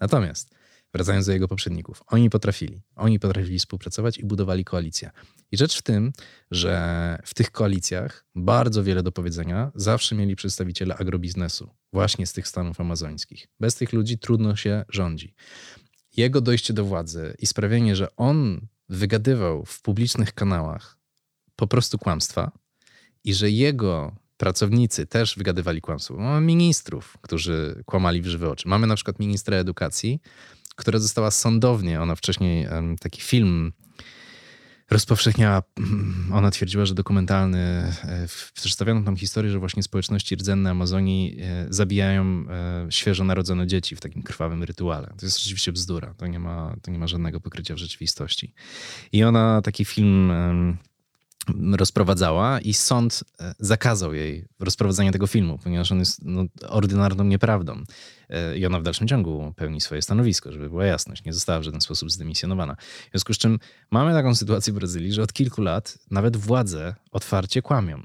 [0.00, 0.54] Natomiast
[0.94, 2.82] wracając do jego poprzedników, oni potrafili.
[2.96, 5.10] Oni potrafili współpracować i budowali koalicję.
[5.52, 6.12] I rzecz w tym,
[6.50, 12.48] że w tych koalicjach bardzo wiele do powiedzenia zawsze mieli przedstawiciele agrobiznesu, właśnie z tych
[12.48, 13.46] stanów amazońskich.
[13.60, 15.34] Bez tych ludzi trudno się rządzi.
[16.16, 20.98] Jego dojście do władzy i sprawienie, że on wygadywał w publicznych kanałach
[21.56, 22.52] po prostu kłamstwa
[23.24, 26.14] i że jego pracownicy też wygadywali kłamstwo.
[26.14, 28.68] Mamy ministrów, którzy kłamali w żywe oczy.
[28.68, 30.20] Mamy na przykład ministra edukacji,
[30.76, 32.66] która została sądownie, ona wcześniej
[33.00, 33.72] taki film
[34.90, 35.62] rozpowszechniała,
[36.32, 42.24] ona twierdziła, że dokumentalny, e, przedstawiono tam historię, że właśnie społeczności rdzenne Amazonii e, zabijają
[42.50, 45.14] e, świeżo narodzone dzieci w takim krwawym rytuale.
[45.18, 48.54] To jest rzeczywiście bzdura, to nie ma, to nie ma żadnego pokrycia w rzeczywistości.
[49.12, 50.32] I ona taki film
[51.76, 57.82] rozprowadzała i sąd e, zakazał jej rozprowadzania tego filmu, ponieważ on jest no, ordynarną nieprawdą.
[58.28, 61.24] E, I ona w dalszym ciągu pełni swoje stanowisko, żeby była jasność.
[61.24, 62.76] Nie została w żaden sposób zdymisjonowana.
[63.08, 63.58] W związku z czym
[63.90, 68.02] mamy taką sytuację w Brazylii, że od kilku lat nawet władze otwarcie kłamią.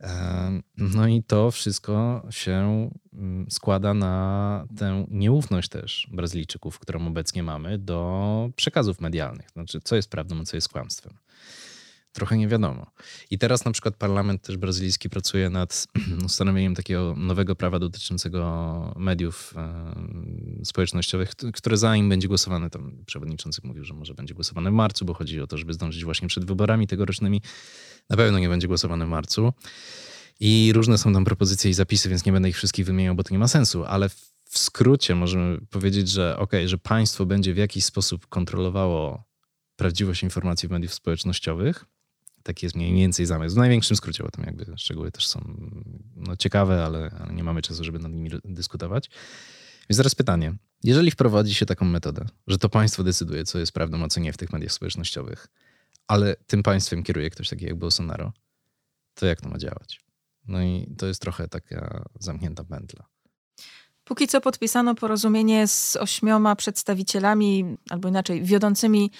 [0.00, 7.42] E, no i to wszystko się mm, składa na tę nieufność też Brazylijczyków, którą obecnie
[7.42, 9.50] mamy do przekazów medialnych.
[9.50, 11.14] Znaczy, co jest prawdą, a co jest kłamstwem
[12.12, 12.86] trochę nie wiadomo.
[13.30, 15.86] I teraz na przykład parlament też brazylijski pracuje nad
[16.26, 19.54] ustanowieniem takiego nowego prawa dotyczącego mediów
[20.64, 25.14] społecznościowych, które zanim będzie głosowane, tam przewodniczący mówił, że może będzie głosowane w marcu, bo
[25.14, 27.42] chodzi o to, żeby zdążyć właśnie przed wyborami tegorocznymi.
[28.10, 29.52] Na pewno nie będzie głosowane w marcu.
[30.40, 33.34] I różne są tam propozycje i zapisy, więc nie będę ich wszystkich wymieniał, bo to
[33.34, 34.08] nie ma sensu, ale
[34.44, 39.24] w skrócie możemy powiedzieć, że ok, że państwo będzie w jakiś sposób kontrolowało
[39.76, 41.84] prawdziwość informacji w mediów społecznościowych,
[42.42, 43.54] Taki jest mniej więcej zamysł.
[43.54, 45.40] W największym skrócie, bo tam jakby szczegóły też są
[46.16, 49.10] no, ciekawe, ale, ale nie mamy czasu, żeby nad nimi dyskutować.
[49.90, 50.54] Więc teraz pytanie.
[50.84, 54.32] Jeżeli wprowadzi się taką metodę, że to państwo decyduje, co jest prawdą, a co nie
[54.32, 55.46] w tych mediach społecznościowych,
[56.06, 58.32] ale tym państwem kieruje ktoś taki jak Bolsonaro,
[59.14, 60.00] to jak to ma działać?
[60.46, 63.06] No i to jest trochę taka zamknięta pętla.
[64.10, 69.10] Póki co podpisano porozumienie z ośmioma przedstawicielami, albo inaczej, wiodącymi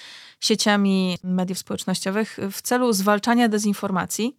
[0.40, 4.36] sieciami mediów społecznościowych w celu zwalczania dezinformacji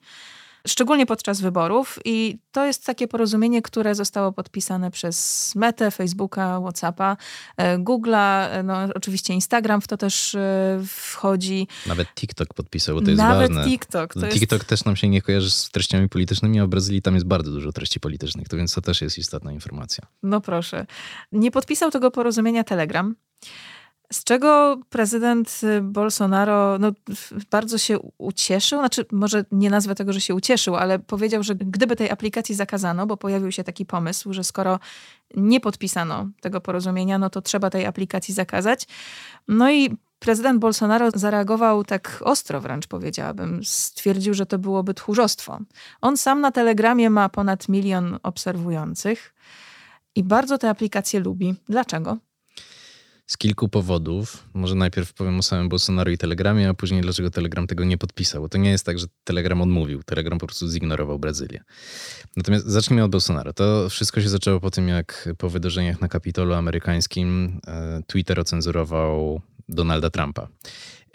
[0.67, 1.99] szczególnie podczas wyborów.
[2.05, 7.17] I to jest takie porozumienie, które zostało podpisane przez Metę, Facebooka, Whatsappa,
[7.57, 11.67] e, Google'a, e, no oczywiście Instagram w to też e, wchodzi.
[11.87, 13.71] Nawet TikTok podpisał, to jest Nawet ważne.
[13.71, 14.13] TikTok.
[14.13, 14.69] To TikTok jest...
[14.69, 17.71] też nam się nie kojarzy z treściami politycznymi, a w Brazylii tam jest bardzo dużo
[17.71, 20.05] treści politycznych, to więc to też jest istotna informacja.
[20.23, 20.85] No proszę.
[21.31, 23.15] Nie podpisał tego porozumienia Telegram.
[24.11, 26.91] Z czego prezydent Bolsonaro no,
[27.51, 31.95] bardzo się ucieszył, znaczy może nie nazwę tego, że się ucieszył, ale powiedział, że gdyby
[31.95, 34.79] tej aplikacji zakazano, bo pojawił się taki pomysł, że skoro
[35.35, 38.87] nie podpisano tego porozumienia, no to trzeba tej aplikacji zakazać.
[39.47, 43.61] No i prezydent Bolsonaro zareagował tak ostro wręcz powiedziałabym.
[43.63, 45.59] Stwierdził, że to byłoby tchórzostwo.
[46.01, 49.33] On sam na Telegramie ma ponad milion obserwujących
[50.15, 51.55] i bardzo tę aplikację lubi.
[51.69, 52.17] Dlaczego?
[53.31, 54.47] Z kilku powodów.
[54.53, 58.41] Może najpierw powiem o samym Bolsonaro i Telegramie, a później dlaczego Telegram tego nie podpisał.
[58.41, 60.03] Bo to nie jest tak, że Telegram odmówił.
[60.03, 61.63] Telegram po prostu zignorował Brazylię.
[62.37, 63.53] Natomiast zacznijmy od Bolsonaro.
[63.53, 69.41] To wszystko się zaczęło po tym, jak po wydarzeniach na Kapitolu amerykańskim e, Twitter ocenzurował
[69.69, 70.47] Donalda Trumpa.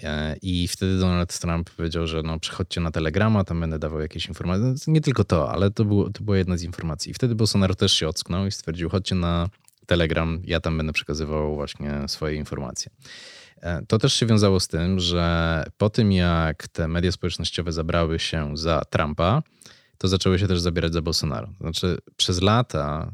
[0.03, 4.27] E, I wtedy Donald Trump powiedział, że no, przechodźcie na Telegrama, tam będę dawał jakieś
[4.27, 4.65] informacje.
[4.67, 7.11] No, nie tylko to, ale to, było, to była jedna z informacji.
[7.11, 9.49] I wtedy Bolsonaro też się ocknął i stwierdził, chodźcie na
[9.87, 12.93] Telegram, ja tam będę przekazywał właśnie swoje informacje.
[13.63, 18.19] E, to też się wiązało z tym, że po tym jak te media społecznościowe zabrały
[18.19, 19.43] się za Trumpa,
[19.99, 21.49] to zaczęły się też zabierać za Bolsonaro.
[21.61, 23.13] Znaczy, przez lata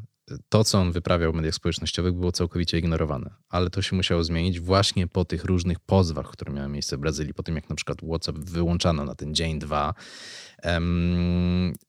[0.49, 3.31] to, co on wyprawiał w mediach społecznościowych, było całkowicie ignorowane.
[3.49, 7.35] Ale to się musiało zmienić właśnie po tych różnych pozwach, które miały miejsce w Brazylii,
[7.35, 9.95] po tym jak na przykład WhatsApp wyłączano na ten dzień, dwa,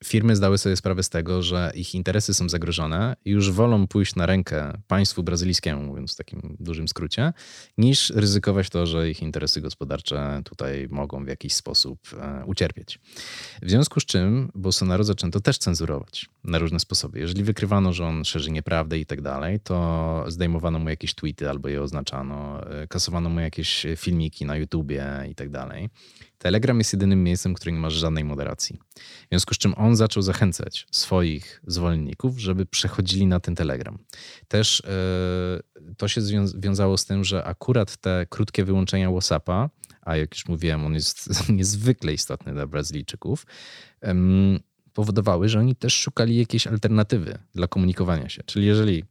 [0.03, 4.15] firmy zdały sobie sprawę z tego, że ich interesy są zagrożone i już wolą pójść
[4.15, 7.33] na rękę państwu brazylijskiemu, mówiąc w takim dużym skrócie,
[7.77, 12.99] niż ryzykować to, że ich interesy gospodarcze tutaj mogą w jakiś sposób e, ucierpieć.
[13.61, 17.19] W związku z czym Bolsonaro zaczęto też cenzurować na różne sposoby.
[17.19, 21.69] Jeżeli wykrywano, że on szerzy nieprawdę i tak dalej, to zdejmowano mu jakieś tweety albo
[21.69, 25.89] je oznaczano, e, kasowano mu jakieś filmiki na YouTubie i tak dalej.
[26.43, 28.79] Telegram jest jedynym miejscem, które nie ma żadnej moderacji.
[29.25, 33.97] W związku z czym on zaczął zachęcać swoich zwolenników, żeby przechodzili na ten Telegram.
[34.47, 34.83] Też
[35.77, 36.21] yy, to się
[36.55, 39.69] wiązało z tym, że akurat te krótkie wyłączenia WhatsAppa,
[40.01, 43.45] a jak już mówiłem, on jest niezwykle istotny dla Brazylijczyków,
[44.01, 44.09] yy,
[44.93, 48.43] powodowały, że oni też szukali jakiejś alternatywy dla komunikowania się.
[48.43, 49.03] Czyli jeżeli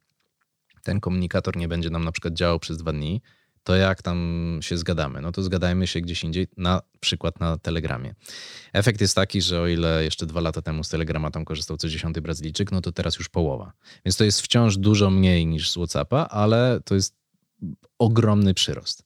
[0.82, 3.22] ten komunikator nie będzie nam na przykład działał przez dwa dni,
[3.64, 5.20] to jak tam się zgadamy?
[5.20, 8.14] No to zgadajmy się gdzieś indziej, na przykład na Telegramie.
[8.72, 11.88] Efekt jest taki, że o ile jeszcze dwa lata temu z Telegrama tam korzystał co
[11.88, 13.72] dziesiąty Brazylijczyk, no to teraz już połowa.
[14.04, 17.21] Więc to jest wciąż dużo mniej niż z WhatsAppa, ale to jest
[17.98, 19.04] ogromny przyrost.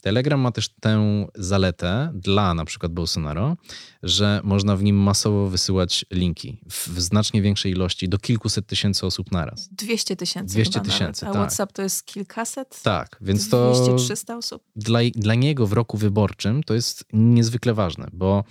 [0.00, 3.56] Telegram ma też tę zaletę dla na przykład Bolsonaro,
[4.02, 9.32] że można w nim masowo wysyłać linki w znacznie większej ilości do kilkuset tysięcy osób
[9.32, 9.68] naraz.
[9.72, 10.54] 200 tysięcy.
[10.54, 11.26] 200 chyba tysięcy.
[11.26, 11.42] A tak.
[11.42, 12.82] WhatsApp to jest kilkaset?
[12.82, 14.62] Tak, więc to 200-300 osób?
[14.76, 18.44] dla, dla niego w roku wyborczym to jest niezwykle ważne, bo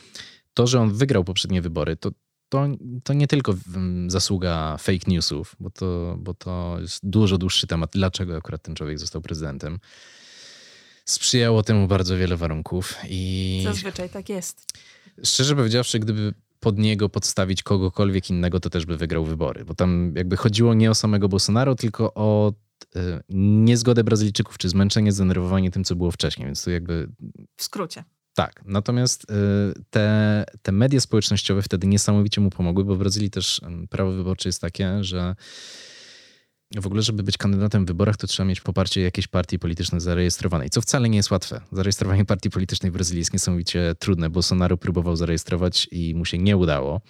[0.54, 2.12] to, że on wygrał poprzednie wybory, to,
[2.50, 2.68] to,
[3.04, 7.90] to nie tylko mm, zasługa fake newsów, bo to, bo to jest dużo dłuższy temat,
[7.94, 9.80] dlaczego akurat ten człowiek został prezydentem.
[11.06, 14.66] Sprzyjało temu bardzo wiele warunków i Zazwyczaj tak jest.
[15.24, 20.14] szczerze powiedziawszy, gdyby pod niego podstawić kogokolwiek innego, to też by wygrał wybory, bo tam
[20.16, 22.54] jakby chodziło nie o samego Bolsonaro, tylko o
[22.96, 27.10] e, niezgodę Brazylijczyków, czy zmęczenie, zdenerwowanie tym, co było wcześniej, więc to jakby
[27.58, 28.04] W skrócie.
[28.38, 33.62] Tak, natomiast y, te, te media społecznościowe wtedy niesamowicie mu pomogły, bo w Brazylii też
[33.90, 35.36] prawo wyborcze jest takie, że
[36.76, 40.70] w ogóle, żeby być kandydatem w wyborach, to trzeba mieć poparcie jakiejś partii politycznej zarejestrowanej,
[40.70, 41.62] co wcale nie jest łatwe.
[41.72, 44.30] Zarejestrowanie partii politycznej w Brazylii jest niesamowicie trudne.
[44.30, 47.02] Bolsonaro próbował zarejestrować i mu się nie udało,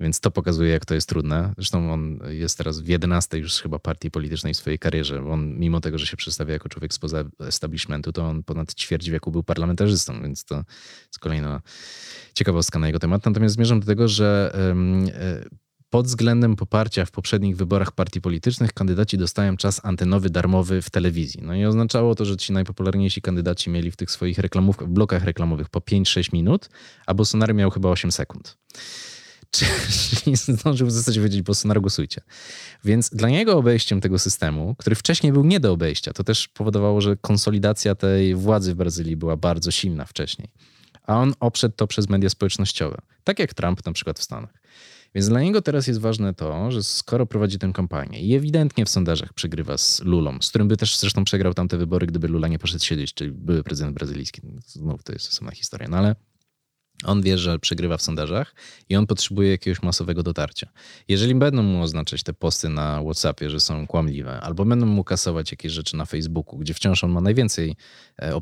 [0.00, 1.54] więc to pokazuje, jak to jest trudne.
[1.56, 5.24] Zresztą on jest teraz w 11 już chyba partii politycznej w swojej karierze.
[5.30, 9.30] On, mimo tego, że się przedstawia jako człowiek spoza establishmentu, to on ponad ćwierć wieku
[9.30, 10.54] był parlamentarzystą, więc to
[11.06, 11.62] jest kolejna
[12.34, 13.26] ciekawostka na jego temat.
[13.26, 18.72] Natomiast zmierzam do tego, że em, e, pod względem poparcia w poprzednich wyborach partii politycznych
[18.72, 21.40] kandydaci dostają czas antenowy darmowy w telewizji.
[21.42, 25.24] No i oznaczało to, że ci najpopularniejsi kandydaci mieli w tych swoich reklamówkach, w blokach
[25.24, 26.68] reklamowych po 5-6 minut,
[27.06, 28.56] a Bolsonaro miał chyba 8 sekund.
[30.24, 32.20] Czyli zdążył w zasadzie powiedzieć, Bolsonaro głosujcie.
[32.84, 37.00] Więc dla niego obejściem tego systemu, który wcześniej był nie do obejścia, to też powodowało,
[37.00, 40.48] że konsolidacja tej władzy w Brazylii była bardzo silna wcześniej.
[41.02, 42.98] A on oprzedł to przez media społecznościowe.
[43.24, 44.54] Tak jak Trump na przykład w Stanach.
[45.16, 48.88] Więc dla niego teraz jest ważne to, że skoro prowadzi tę kampanię i ewidentnie w
[48.88, 52.58] sondażach przegrywa z Lulą, z którym by też zresztą przegrał tamte wybory, gdyby Lula nie
[52.58, 54.40] poszedł siedzieć, czyli były prezydent brazylijski.
[54.66, 55.88] Znów to jest osobna historia.
[55.88, 56.16] No ale
[57.04, 58.54] on wie, że przegrywa w sondażach
[58.88, 60.68] i on potrzebuje jakiegoś masowego dotarcia.
[61.08, 65.50] Jeżeli będą mu oznaczać te posty na WhatsAppie, że są kłamliwe, albo będą mu kasować
[65.50, 67.76] jakieś rzeczy na Facebooku, gdzie wciąż on ma najwięcej
[68.22, 68.34] e,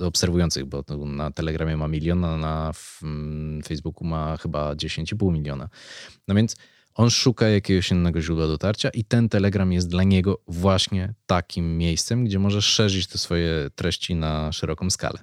[0.00, 5.68] obserwujących, bo na Telegramie ma milion, a na mm, Facebooku ma chyba 10,5 miliona.
[6.28, 6.56] No więc
[6.94, 12.24] on szuka jakiegoś innego źródła dotarcia i ten Telegram jest dla niego właśnie takim miejscem,
[12.24, 15.18] gdzie może szerzyć te swoje treści na szeroką skalę.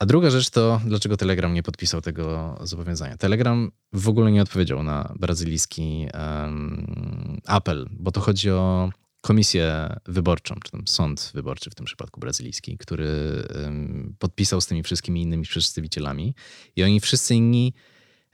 [0.00, 3.16] A druga rzecz to, dlaczego Telegram nie podpisał tego zobowiązania.
[3.16, 10.54] Telegram w ogóle nie odpowiedział na brazylijski um, apel, bo to chodzi o komisję wyborczą,
[10.64, 13.08] czy tam sąd wyborczy w tym przypadku brazylijski, który
[13.54, 16.34] um, podpisał z tymi wszystkimi innymi przedstawicielami
[16.76, 17.74] i oni wszyscy inni,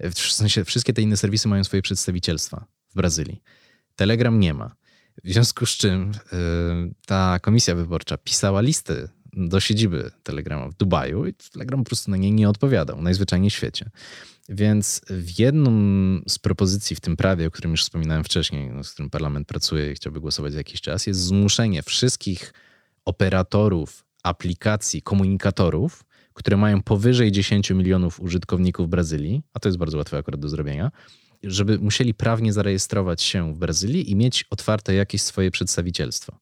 [0.00, 3.42] w sensie wszystkie te inne serwisy mają swoje przedstawicielstwa w Brazylii.
[3.96, 4.76] Telegram nie ma.
[5.24, 11.26] W związku z czym y, ta komisja wyborcza pisała listy do siedziby Telegrama w Dubaju
[11.26, 13.90] i Telegram po prostu na niej nie odpowiadał, najzwyczajniej w świecie.
[14.48, 15.70] Więc w jedną
[16.28, 19.92] z propozycji w tym prawie, o którym już wspominałem wcześniej, no, z którym parlament pracuje
[19.92, 22.54] i chciałby głosować za jakiś czas, jest zmuszenie wszystkich
[23.04, 30.18] operatorów aplikacji, komunikatorów, które mają powyżej 10 milionów użytkowników Brazylii, a to jest bardzo łatwe
[30.18, 30.90] akurat do zrobienia,
[31.42, 36.38] żeby musieli prawnie zarejestrować się w Brazylii i mieć otwarte jakieś swoje przedstawicielstwo.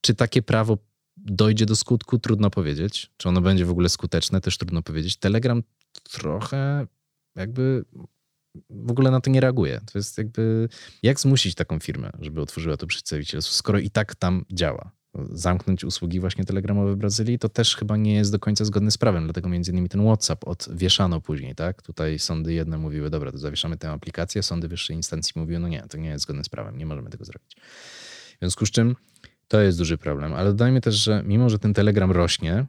[0.00, 0.78] Czy takie prawo
[1.24, 2.18] dojdzie do skutku?
[2.18, 3.10] Trudno powiedzieć.
[3.16, 4.40] Czy ono będzie w ogóle skuteczne?
[4.40, 5.16] Też trudno powiedzieć.
[5.16, 5.62] Telegram
[6.02, 6.86] trochę
[7.36, 7.84] jakby
[8.70, 9.80] w ogóle na to nie reaguje.
[9.92, 10.68] To jest jakby,
[11.02, 14.90] jak zmusić taką firmę, żeby otworzyła to przedstawicielstwo, skoro i tak tam działa?
[15.30, 18.98] Zamknąć usługi właśnie telegramowe w Brazylii, to też chyba nie jest do końca zgodne z
[18.98, 21.82] prawem, dlatego między innymi ten WhatsApp odwieszano później, tak?
[21.82, 25.82] Tutaj sądy jedne mówiły, dobra, to zawieszamy tę aplikację, sądy wyższej instancji mówiły, no nie,
[25.82, 27.56] to nie jest zgodne z prawem, nie możemy tego zrobić.
[28.36, 28.96] W związku z czym
[29.50, 32.66] to jest duży problem, ale dodajmy też, że mimo, że ten Telegram rośnie,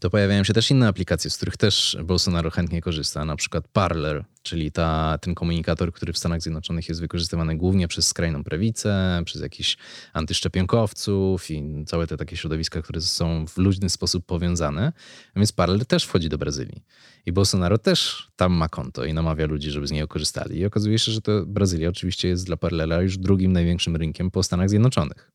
[0.00, 4.24] to pojawiają się też inne aplikacje, z których też Bolsonaro chętnie korzysta, na przykład Parler,
[4.42, 9.42] czyli ta, ten komunikator, który w Stanach Zjednoczonych jest wykorzystywany głównie przez skrajną prawicę, przez
[9.42, 9.76] jakichś
[10.12, 14.92] antyszczepionkowców i całe te takie środowiska, które są w luźny sposób powiązane.
[15.36, 16.82] Więc Parler też wchodzi do Brazylii.
[17.26, 20.58] I Bolsonaro też tam ma konto i namawia ludzi, żeby z niego korzystali.
[20.58, 24.42] I okazuje się, że to Brazylia oczywiście jest dla Parlera już drugim największym rynkiem po
[24.42, 25.30] Stanach Zjednoczonych.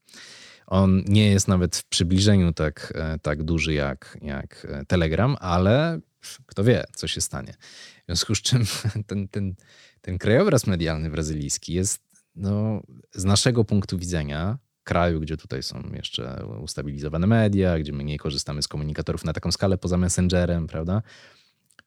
[0.70, 5.99] On nie jest nawet w przybliżeniu tak, e, tak duży jak, jak e, Telegram, ale
[6.45, 7.53] kto wie, co się stanie.
[8.01, 8.63] W związku z czym
[9.07, 9.55] ten, ten,
[10.01, 12.01] ten krajobraz medialny brazylijski jest
[12.36, 12.82] no,
[13.13, 18.61] z naszego punktu widzenia kraju, gdzie tutaj są jeszcze ustabilizowane media, gdzie my nie korzystamy
[18.61, 21.01] z komunikatorów na taką skalę poza Messengerem, prawda?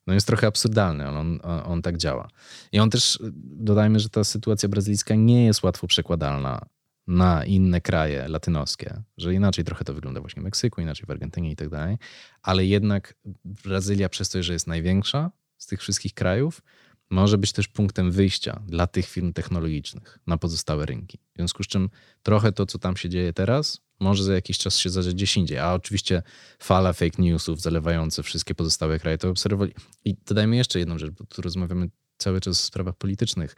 [0.07, 2.29] No jest trochę absurdalny, on, on, on tak działa.
[2.73, 6.67] I on też, dodajmy, że ta sytuacja brazylijska nie jest łatwo przekładalna
[7.07, 11.51] na inne kraje latynoskie, że inaczej trochę to wygląda właśnie w Meksyku, inaczej w Argentynie
[11.51, 11.97] i tak dalej,
[12.43, 16.63] ale jednak Brazylia przez to, że jest największa z tych wszystkich krajów,
[17.11, 21.19] może być też punktem wyjścia dla tych firm technologicznych na pozostałe rynki.
[21.33, 21.91] W związku z czym
[22.23, 25.59] trochę to, co tam się dzieje teraz, może za jakiś czas się zadziać gdzieś indziej.
[25.59, 26.23] A oczywiście
[26.59, 29.75] fala fake newsów zalewające wszystkie pozostałe kraje to obserwowali.
[30.05, 31.89] I dodajmy jeszcze jedną rzecz, bo tu rozmawiamy
[32.19, 33.57] cały czas o sprawach politycznych.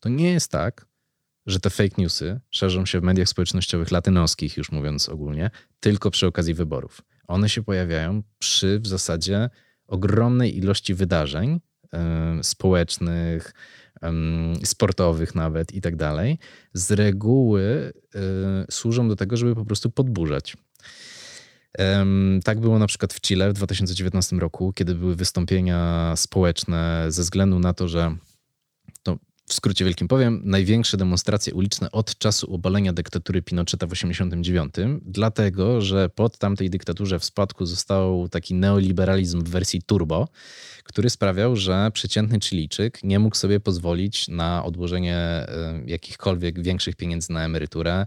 [0.00, 0.86] To nie jest tak,
[1.48, 6.26] że te fake newsy szerzą się w mediach społecznościowych latynoskich, już mówiąc ogólnie, tylko przy
[6.26, 7.02] okazji wyborów.
[7.28, 9.50] One się pojawiają przy w zasadzie
[9.86, 11.60] ogromnej ilości wydarzeń
[11.92, 11.98] yy,
[12.44, 13.52] społecznych,
[14.02, 16.38] yy, sportowych nawet i tak dalej.
[16.72, 18.20] Z reguły yy,
[18.70, 20.56] służą do tego, żeby po prostu podburzać.
[22.44, 27.58] Tak było na przykład w Chile w 2019 roku, kiedy były wystąpienia społeczne ze względu
[27.58, 28.16] na to, że
[29.48, 35.80] w skrócie wielkim powiem, największe demonstracje uliczne od czasu obalenia dyktatury Pinocheta w 1989, dlatego
[35.80, 40.28] że pod tamtej dyktaturze w spadku został taki neoliberalizm w wersji turbo,
[40.84, 45.46] który sprawiał, że przeciętny Chilijczyk nie mógł sobie pozwolić na odłożenie
[45.86, 48.06] jakichkolwiek większych pieniędzy na emeryturę.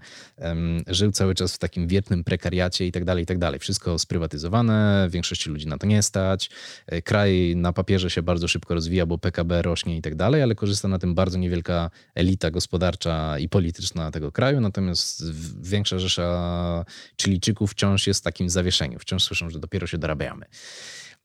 [0.88, 3.38] Żył cały czas w takim wiertnym prekariacie i tak dalej, i tak.
[3.60, 6.50] Wszystko sprywatyzowane, większości ludzi na to nie stać.
[6.88, 10.88] E, kraj na papierze się bardzo szybko rozwija, bo PKB rośnie i tak ale korzysta
[10.88, 15.24] na tym bardzo niewielka elita gospodarcza i polityczna tego kraju, natomiast
[15.62, 16.86] większa rzesza
[17.22, 19.00] Chilijczyków wciąż jest w takim zawieszeniu.
[19.00, 20.46] Wciąż słyszą, że dopiero się dorabiamy.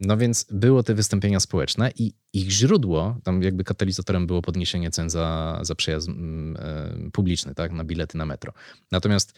[0.01, 5.11] No więc było te wystąpienia społeczne i ich źródło, tam jakby katalizatorem było podniesienie cen
[5.11, 6.57] za, za przejazd mm,
[7.07, 8.53] e, publiczny, tak, na bilety na metro.
[8.93, 9.33] Natomiast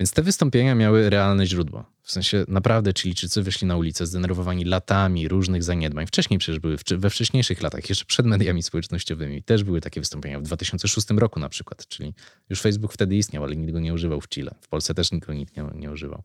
[0.00, 1.84] więc te wystąpienia miały realne źródło.
[2.02, 6.06] W sensie naprawdę Chilijczycy wyszli na ulicę zdenerwowani latami różnych zaniedbań.
[6.06, 10.40] Wcześniej przecież były, we wcześniejszych latach, jeszcze przed mediami społecznościowymi, też były takie wystąpienia.
[10.40, 12.14] W 2006 roku na przykład, czyli
[12.50, 14.54] już Facebook wtedy istniał, ale nikt go nie używał w Chile.
[14.60, 16.22] W Polsce też nikt go nie, nie używał.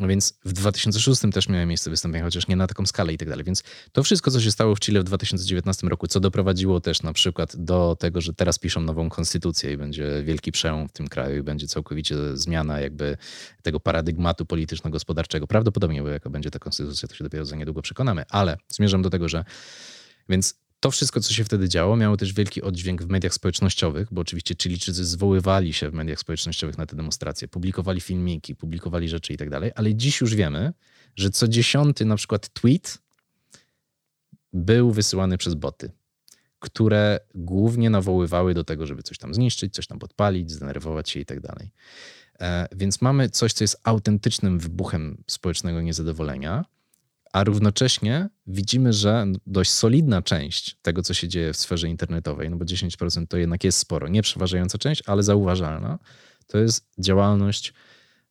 [0.00, 3.28] No więc w 2006 też miały miejsce wystąpienia, chociaż nie na taką skalę i tak
[3.28, 3.44] dalej.
[3.44, 7.12] Więc to wszystko, co się stało w Chile w 2019 roku, co doprowadziło też na
[7.12, 11.38] przykład do tego, że teraz piszą nową konstytucję i będzie wielki przełom w tym kraju
[11.38, 13.16] i będzie całkowicie zmiana jakby
[13.62, 15.46] tego paradygmatu polityczno-gospodarczego.
[15.46, 19.10] Prawdopodobnie, bo jaka będzie ta konstytucja, to się dopiero za niedługo przekonamy, ale zmierzam do
[19.10, 19.44] tego, że
[20.28, 24.20] więc to wszystko, co się wtedy działo, miało też wielki oddźwięk w mediach społecznościowych, bo
[24.20, 29.36] oczywiście Chilijczycy zwoływali się w mediach społecznościowych na te demonstracje, publikowali filmiki, publikowali rzeczy i
[29.36, 30.72] tak dalej, ale dziś już wiemy,
[31.16, 32.98] że co dziesiąty na przykład tweet
[34.52, 35.90] był wysyłany przez boty,
[36.58, 41.26] które głównie nawoływały do tego, żeby coś tam zniszczyć, coś tam podpalić, zdenerwować się i
[41.26, 41.70] tak dalej.
[42.40, 46.64] E, więc mamy coś, co jest autentycznym wybuchem społecznego niezadowolenia,
[47.32, 52.56] a równocześnie widzimy, że dość solidna część tego, co się dzieje w sferze internetowej, no
[52.56, 55.98] bo 10% to jednak jest sporo, nie przeważająca część, ale zauważalna,
[56.46, 57.74] to jest działalność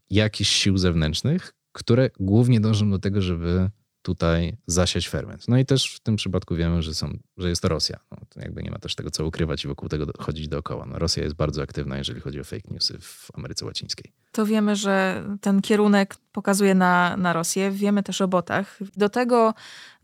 [0.10, 3.70] jakichś sił zewnętrznych, które głównie dążą do tego, żeby
[4.02, 5.48] tutaj zasiać ferment.
[5.48, 8.00] No i też w tym przypadku wiemy, że, są, że jest to Rosja.
[8.12, 10.86] No, to jakby nie ma też tego, co ukrywać i wokół tego chodzić dookoła.
[10.86, 14.14] No, Rosja jest bardzo aktywna, jeżeli chodzi o fake newsy w Ameryce Łacińskiej.
[14.32, 17.72] To wiemy, że ten kierunek pokazuje na, na Rosję.
[17.72, 18.80] Wiemy też o botach.
[18.96, 19.54] Do tego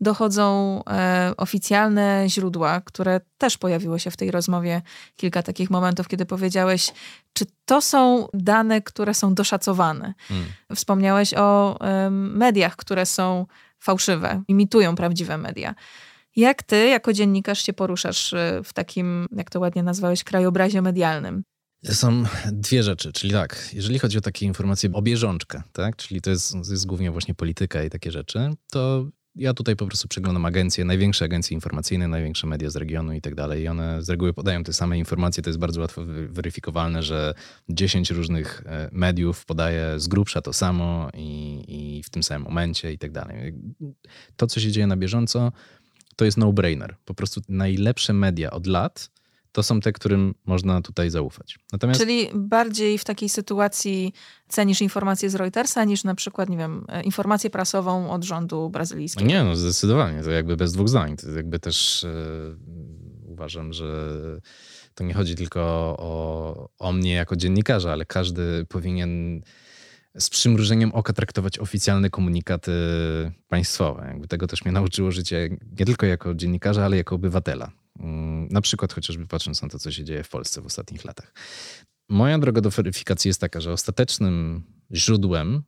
[0.00, 4.82] dochodzą e, oficjalne źródła, które też pojawiły się w tej rozmowie.
[5.16, 6.92] Kilka takich momentów, kiedy powiedziałeś,
[7.32, 10.14] czy to są dane, które są doszacowane.
[10.28, 10.46] Hmm.
[10.74, 13.46] Wspomniałeś o e, mediach, które są
[13.86, 15.74] fałszywe, imitują prawdziwe media.
[16.36, 21.42] Jak ty, jako dziennikarz, się poruszasz y, w takim, jak to ładnie nazwałeś, krajobrazie medialnym?
[21.84, 26.30] Są dwie rzeczy, czyli tak, jeżeli chodzi o takie informacje o bieżączkę, tak, czyli to
[26.30, 30.84] jest, jest głównie właśnie polityka i takie rzeczy, to ja tutaj po prostu przeglądam agencje,
[30.84, 33.62] największe agencje informacyjne, największe media z regionu i tak dalej.
[33.62, 35.42] I one z reguły podają te same informacje.
[35.42, 37.34] To jest bardzo łatwo weryfikowalne, że
[37.68, 42.92] 10 różnych e, mediów podaje z grubsza to samo i, i w tym samym momencie
[42.92, 43.54] i tak dalej.
[44.36, 45.52] To, co się dzieje na bieżąco,
[46.16, 46.96] to jest no-brainer.
[47.04, 49.15] Po prostu najlepsze media od lat
[49.56, 51.58] to są te, którym można tutaj zaufać.
[51.72, 52.00] Natomiast...
[52.00, 54.12] Czyli bardziej w takiej sytuacji
[54.48, 59.30] cenisz informacje z Reutersa niż na przykład, nie wiem, e, informację prasową od rządu brazylijskiego?
[59.30, 60.22] Nie, no zdecydowanie.
[60.22, 61.16] To jakby bez dwóch zdań.
[61.16, 62.08] To jakby też e,
[63.26, 64.20] uważam, że
[64.94, 65.60] to nie chodzi tylko
[65.98, 69.42] o, o mnie jako dziennikarza, ale każdy powinien
[70.18, 72.72] z przymrużeniem oka traktować oficjalne komunikaty
[73.48, 74.06] państwowe.
[74.08, 75.48] Jakby tego też mnie nauczyło życie
[75.78, 77.85] nie tylko jako dziennikarza, ale jako obywatela.
[78.00, 81.34] Mm, na przykład chociażby patrząc na to, co się dzieje w Polsce w ostatnich latach.
[82.08, 84.62] Moja droga do weryfikacji jest taka, że ostatecznym
[84.94, 85.62] źródłem,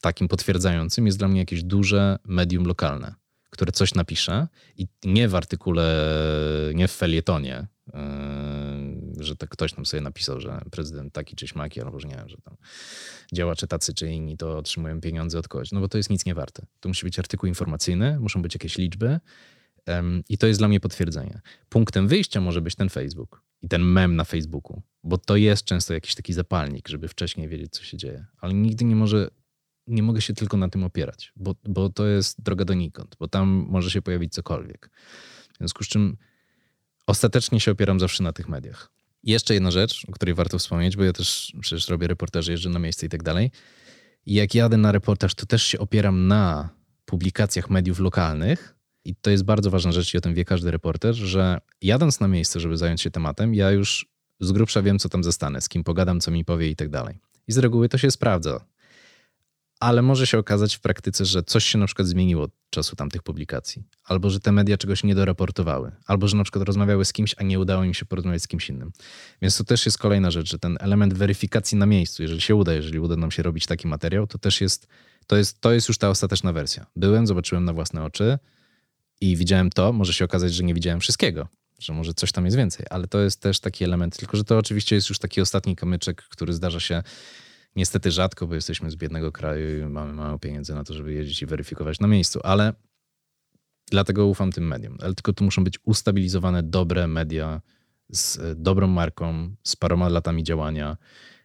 [0.00, 3.14] takim potwierdzającym, jest dla mnie jakieś duże medium lokalne,
[3.50, 6.10] które coś napisze i nie w artykule,
[6.74, 11.80] nie w felietonie, yy, że to ktoś tam sobie napisał, że prezydent taki czy śmaki,
[11.80, 12.56] albo że nie wiem, że tam
[13.32, 15.72] działacze tacy czy inni to otrzymują pieniądze od kogoś.
[15.72, 16.66] No bo to jest nic nie warte.
[16.80, 19.20] To musi być artykuł informacyjny, muszą być jakieś liczby
[20.28, 21.40] i to jest dla mnie potwierdzenie.
[21.68, 25.94] Punktem wyjścia może być ten Facebook i ten mem na Facebooku, bo to jest często
[25.94, 28.26] jakiś taki zapalnik, żeby wcześniej wiedzieć, co się dzieje.
[28.40, 29.30] Ale nigdy nie może,
[29.86, 33.48] nie mogę się tylko na tym opierać, bo, bo to jest droga donikąd, bo tam
[33.68, 34.90] może się pojawić cokolwiek.
[35.54, 36.16] W związku z czym
[37.06, 38.90] ostatecznie się opieram zawsze na tych mediach.
[39.24, 42.78] Jeszcze jedna rzecz, o której warto wspomnieć, bo ja też przecież robię reportaże, jeżdżę na
[42.78, 43.50] miejsce i tak dalej.
[44.26, 46.68] I jak jadę na reportaż, to też się opieram na
[47.04, 48.74] publikacjach mediów lokalnych,
[49.04, 52.28] i to jest bardzo ważna rzecz i o tym wie każdy reporter, że jadąc na
[52.28, 54.06] miejsce, żeby zająć się tematem, ja już
[54.40, 57.18] z grubsza wiem, co tam zostanę, z kim pogadam, co mi powie i tak dalej.
[57.48, 58.64] I z reguły to się sprawdza.
[59.80, 63.22] Ale może się okazać w praktyce, że coś się na przykład zmieniło od czasu tamtych
[63.22, 67.34] publikacji, albo że te media czegoś nie doraportowały, albo że na przykład rozmawiały z kimś,
[67.38, 68.92] a nie udało im się porozmawiać z kimś innym.
[69.42, 72.72] Więc to też jest kolejna rzecz, że ten element weryfikacji na miejscu, jeżeli się uda,
[72.72, 74.88] jeżeli uda nam się robić taki materiał, to też jest,
[75.26, 76.86] to jest, to jest już ta ostateczna wersja.
[76.96, 78.38] Byłem, zobaczyłem na własne oczy,
[79.22, 81.48] i widziałem to, może się okazać, że nie widziałem wszystkiego,
[81.78, 84.58] że może coś tam jest więcej, ale to jest też taki element, tylko że to
[84.58, 87.02] oczywiście jest już taki ostatni kamyczek, który zdarza się
[87.76, 91.42] niestety rzadko, bo jesteśmy z biednego kraju i mamy mało pieniędzy na to, żeby jeździć
[91.42, 92.72] i weryfikować na miejscu, ale
[93.90, 94.98] dlatego ufam tym mediom.
[95.00, 97.60] Ale tylko tu muszą być ustabilizowane dobre media
[98.08, 101.41] z dobrą marką, z paroma latami działania, E,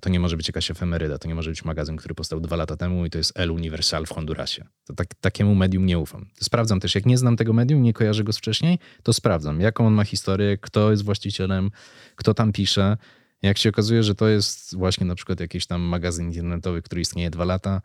[0.00, 2.76] to nie może być jakaś efemeryda, to nie może być magazyn, który powstał dwa lata
[2.76, 4.64] temu i to jest El Universal w Hondurasie.
[4.84, 6.26] To tak, takiemu medium nie ufam.
[6.40, 9.86] Sprawdzam też, jak nie znam tego medium, nie kojarzę go z wcześniej, to sprawdzam, jaką
[9.86, 11.70] on ma historię, kto jest właścicielem,
[12.16, 12.96] kto tam pisze.
[13.42, 17.30] Jak się okazuje, że to jest właśnie na przykład jakiś tam magazyn internetowy, który istnieje
[17.30, 17.82] dwa lata,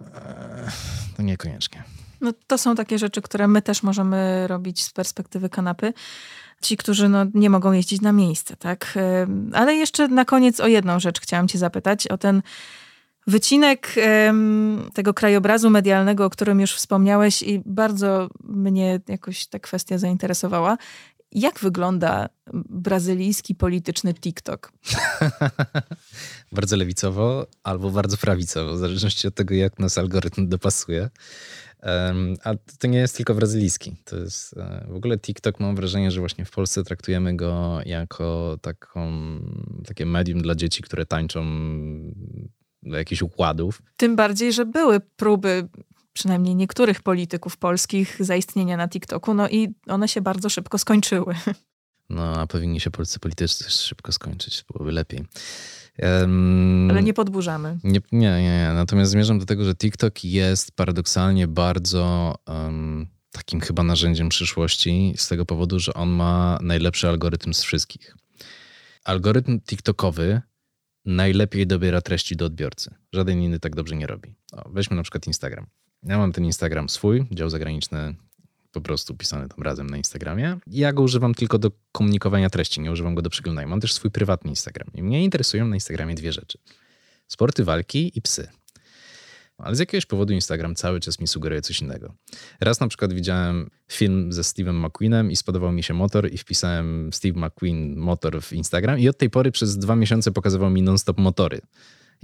[0.00, 0.70] e,
[1.16, 1.84] to niekoniecznie.
[2.24, 5.92] No, to są takie rzeczy, które my też możemy robić z perspektywy kanapy
[6.62, 8.98] ci, którzy no, nie mogą jeździć na miejsce, tak?
[9.52, 12.42] Ale jeszcze na koniec o jedną rzecz chciałam cię zapytać, o ten
[13.26, 13.94] wycinek
[14.94, 20.78] tego krajobrazu medialnego, o którym już wspomniałeś i bardzo mnie jakoś ta kwestia zainteresowała.
[21.32, 22.28] Jak wygląda
[22.70, 24.72] brazylijski polityczny TikTok?
[26.52, 31.10] bardzo lewicowo albo bardzo prawicowo, w zależności od tego, jak nas algorytm dopasuje.
[32.44, 33.96] A to nie jest tylko brazylijski.
[34.04, 35.60] To jest e, w ogóle TikTok.
[35.60, 39.10] Mam wrażenie, że właśnie w Polsce traktujemy go jako taką,
[39.86, 41.44] takie medium dla dzieci, które tańczą
[42.82, 43.82] do jakichś układów.
[43.96, 45.68] Tym bardziej, że były próby
[46.12, 51.34] przynajmniej niektórych polityków polskich zaistnienia na TikToku, no i one się bardzo szybko skończyły.
[52.10, 55.24] No, a powinni się polscy politycy szybko skończyć, byłoby lepiej.
[56.02, 57.78] Um, Ale nie podburzamy.
[57.84, 58.70] Nie, nie, nie, nie.
[58.74, 65.28] Natomiast zmierzam do tego, że TikTok jest paradoksalnie bardzo um, takim chyba narzędziem przyszłości z
[65.28, 68.16] tego powodu, że on ma najlepszy algorytm z wszystkich.
[69.04, 70.42] Algorytm TikTokowy
[71.04, 72.94] najlepiej dobiera treści do odbiorcy.
[73.12, 74.34] Żaden inny tak dobrze nie robi.
[74.52, 75.66] O, weźmy na przykład Instagram.
[76.02, 78.14] Ja mam ten Instagram swój, dział zagraniczny
[78.74, 80.56] po prostu pisany tam razem na Instagramie.
[80.66, 83.68] Ja go używam tylko do komunikowania treści, nie używam go do przeglądania.
[83.68, 84.88] Mam też swój prywatny Instagram.
[84.94, 86.58] I mnie interesują na Instagramie dwie rzeczy.
[87.28, 88.48] Sporty walki i psy.
[89.58, 92.14] Ale z jakiegoś powodu Instagram cały czas mi sugeruje coś innego.
[92.60, 97.12] Raz na przykład widziałem film ze Steve'em McQueenem i spodobał mi się motor i wpisałem
[97.12, 101.18] Steve McQueen motor w Instagram i od tej pory przez dwa miesiące pokazywał mi non-stop
[101.18, 101.60] motory.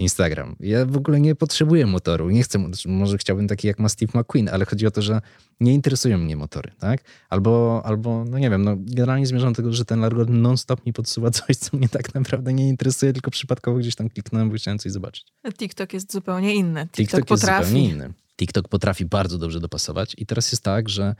[0.01, 0.57] Instagram.
[0.61, 2.31] Ja w ogóle nie potrzebuję motoru.
[2.31, 5.21] Nie chcę, może chciałbym taki jak ma Steve McQueen, ale chodzi o to, że
[5.61, 7.01] nie interesują mnie motory, tak?
[7.29, 10.93] Albo, albo no nie wiem, no generalnie zmierzam do tego, że ten algorytm non-stop mi
[10.93, 14.79] podsuwa coś, co mnie tak naprawdę nie interesuje, tylko przypadkowo gdzieś tam kliknąłem, bo chciałem
[14.79, 15.27] coś zobaczyć.
[15.59, 16.81] TikTok jest zupełnie inny.
[16.81, 17.61] TikTok, TikTok potrafi.
[17.61, 18.13] jest zupełnie inny.
[18.37, 21.15] TikTok potrafi bardzo dobrze dopasować i teraz jest tak, że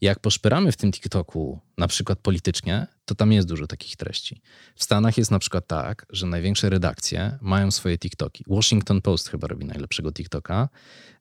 [0.00, 4.40] jak poszperamy w tym TikToku, na przykład politycznie, to tam jest dużo takich treści.
[4.74, 8.44] W Stanach jest na przykład tak, że największe redakcje mają swoje TikToki.
[8.46, 10.68] Washington Post chyba robi najlepszego TikToka,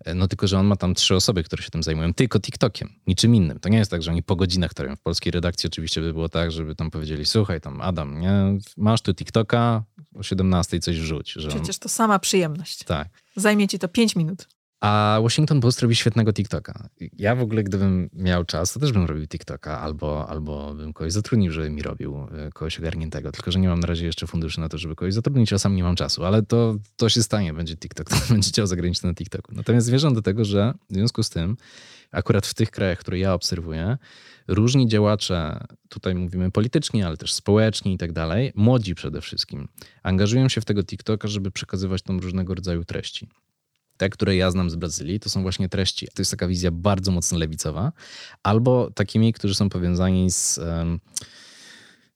[0.06, 2.90] e, no tylko, że on ma tam trzy osoby, które się tym zajmują tylko TikTokiem,
[3.08, 3.60] niczym innym.
[3.60, 4.96] To nie jest tak, że oni po godzinach to robią.
[4.96, 9.02] W polskiej redakcji oczywiście by było tak, żeby tam powiedzieli, słuchaj tam Adam, nie, masz
[9.02, 9.84] tu TikToka,
[10.16, 11.32] o 17 coś wrzuć.
[11.32, 11.50] Że.
[11.50, 12.84] Przecież to sama przyjemność.
[12.84, 13.08] Tak.
[13.36, 14.48] Zajmie ci to 5 minut.
[14.82, 16.90] A Washington Post robi świetnego TikToka.
[17.18, 21.14] Ja w ogóle, gdybym miał czas, to też bym robił TikToka, albo, albo bym kogoś
[21.14, 23.32] zatrudnił, żeby mi robił, e, kogoś ogarniętego.
[23.32, 25.76] Tylko, że nie mam na razie jeszcze funduszy na to, żeby kogoś zatrudnić, a sam
[25.76, 26.26] nie mam czasu.
[26.26, 29.52] Ale to, to się stanie, będzie TikTok, to będzie chciał zagraniczyć na TikToku.
[29.56, 31.58] Natomiast zmierzam do tego, że w związku z tym,
[32.12, 33.98] akurat w tych krajach, które ja obserwuję,
[34.48, 39.68] różni działacze, tutaj mówimy polityczni, ale też społeczni i tak dalej, młodzi przede wszystkim,
[40.04, 43.30] angażują się w tego TikToka, żeby przekazywać tam różnego rodzaju treści.
[43.98, 46.08] Te, które ja znam z Brazylii, to są właśnie treści.
[46.08, 47.92] To jest taka wizja bardzo mocno lewicowa,
[48.44, 50.60] albo takimi, którzy są powiązani z.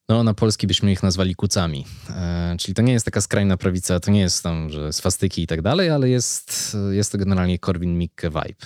[0.10, 1.86] No, na polski byśmy ich nazwali kucami.
[2.10, 5.48] E, czyli to nie jest taka skrajna prawica, to nie jest tam, że swastyki i
[5.48, 8.66] tak dalej, ale jest, jest to generalnie Korwin-Mikke vibe.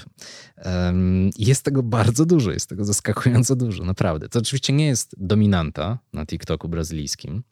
[1.37, 4.29] Jest tego bardzo dużo, jest tego zaskakująco dużo, naprawdę.
[4.29, 7.43] To oczywiście nie jest dominanta na TikToku brazylijskim.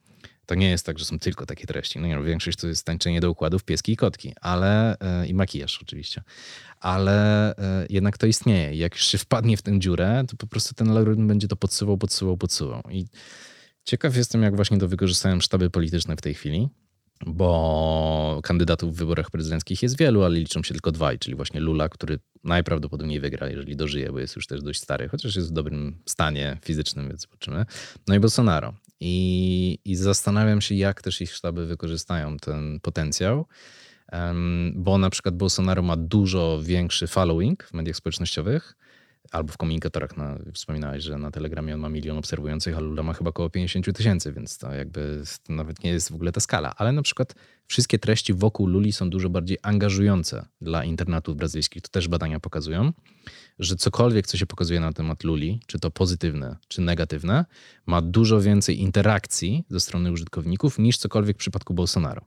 [0.52, 2.00] To nie jest tak, że są tylko takie treści.
[2.00, 5.80] No nie, większość to jest tańczenie do układów pieski i kotki, ale e, i makijaż
[5.82, 6.24] oczywiście.
[6.80, 8.76] Ale e, jednak to istnieje.
[8.76, 11.98] Jak już się wpadnie w tę dziurę, to po prostu ten algorytm będzie to podsuwał,
[11.98, 12.82] podsuwał, podsuwał.
[12.90, 13.06] I
[13.84, 16.70] ciekaw jestem, jak właśnie to wykorzystają sztaby polityczne w tej chwili,
[17.26, 21.90] bo kandydatów w wyborach prezydenckich jest wielu, ale liczą się tylko dwaj, czyli właśnie Lula,
[21.90, 25.98] który najprawdopodobniej wygra, jeżeli dożyje, bo jest już też dość stary, chociaż jest w dobrym
[26.06, 27.66] stanie fizycznym, więc zobaczymy.
[28.08, 28.74] No i Bolsonaro.
[29.02, 33.46] I, I zastanawiam się, jak też ich sztaby wykorzystają ten potencjał,
[34.74, 38.76] bo na przykład Bolsonaro ma dużo większy following w mediach społecznościowych,
[39.32, 43.14] albo w komunikatorach, na, wspominałeś, że na Telegramie on ma milion obserwujących, a Lula ma
[43.14, 46.74] chyba około 50 tysięcy, więc to jakby to nawet nie jest w ogóle ta skala.
[46.78, 47.36] Ale na przykład
[47.68, 51.82] wszystkie treści wokół Luli są dużo bardziej angażujące dla internatów brazylijskich.
[51.82, 52.92] To też badania pokazują,
[53.60, 57.46] że cokolwiek, co się pokazuje na temat Luli, czy to pozytywne, czy negatywne,
[57.86, 62.22] ma dużo więcej interakcji ze strony użytkowników niż cokolwiek w przypadku Bolsonaro.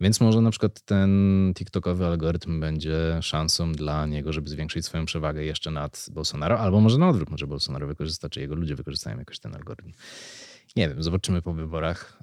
[0.00, 5.44] Więc może na przykład ten TikTokowy algorytm będzie szansą dla niego, żeby zwiększyć swoją przewagę
[5.44, 9.38] jeszcze nad Bolsonaro, albo może na odwrót, może Bolsonaro wykorzysta, czy jego ludzie wykorzystają jakoś
[9.38, 9.92] ten algorytm.
[10.76, 12.22] Nie wiem, zobaczymy po wyborach,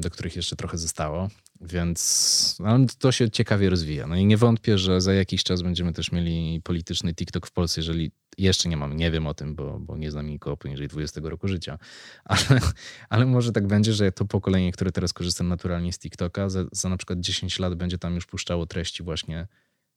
[0.00, 1.28] do których jeszcze trochę zostało,
[1.60, 4.06] więc ale to się ciekawie rozwija.
[4.06, 7.80] No i nie wątpię, że za jakiś czas będziemy też mieli polityczny TikTok w Polsce,
[7.80, 11.20] jeżeli jeszcze nie mam, nie wiem o tym, bo, bo nie znam nikogo poniżej 20
[11.24, 11.78] roku życia,
[12.24, 12.60] ale,
[13.08, 16.88] ale może tak będzie, że to pokolenie, które teraz korzysta naturalnie z TikToka, za, za
[16.88, 19.46] na przykład 10 lat będzie tam już puszczało treści właśnie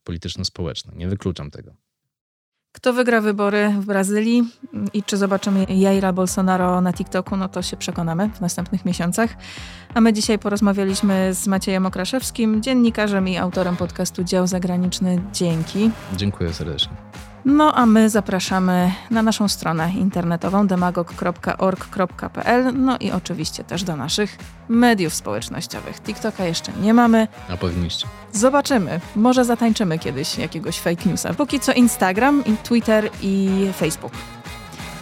[0.04, 0.94] polityczno-społeczne.
[0.96, 1.76] Nie wykluczam tego.
[2.74, 4.44] Kto wygra wybory w Brazylii
[4.94, 9.30] i czy zobaczymy Jaira Bolsonaro na TikToku, no to się przekonamy w następnych miesiącach.
[9.94, 15.22] A my dzisiaj porozmawialiśmy z Maciejem Okraszewskim, dziennikarzem i autorem podcastu Dział Zagraniczny.
[15.34, 15.92] Dzięki.
[16.16, 16.92] Dziękuję serdecznie.
[17.46, 24.38] No a my zapraszamy na naszą stronę internetową demagog.org.pl, no i oczywiście też do naszych
[24.70, 26.02] mediów społecznościowych.
[26.02, 27.28] TikToka jeszcze nie mamy.
[27.50, 28.08] A powinniście.
[28.32, 29.00] Zobaczymy.
[29.16, 31.34] Może zatańczymy kiedyś jakiegoś fake newsa.
[31.34, 34.14] Póki co Instagram, i Twitter i Facebook.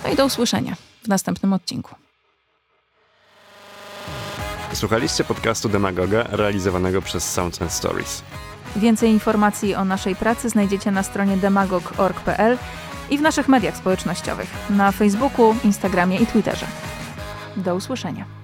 [0.04, 1.96] No i do usłyszenia w następnym odcinku.
[4.74, 8.24] Słuchaliście podcastu Demagoga realizowanego przez Sounds and Stories.
[8.76, 12.58] Więcej informacji o naszej pracy znajdziecie na stronie demagog.org.pl
[13.10, 16.66] i w naszych mediach społecznościowych na Facebooku, Instagramie i Twitterze.
[17.58, 18.41] Do usłyszenia.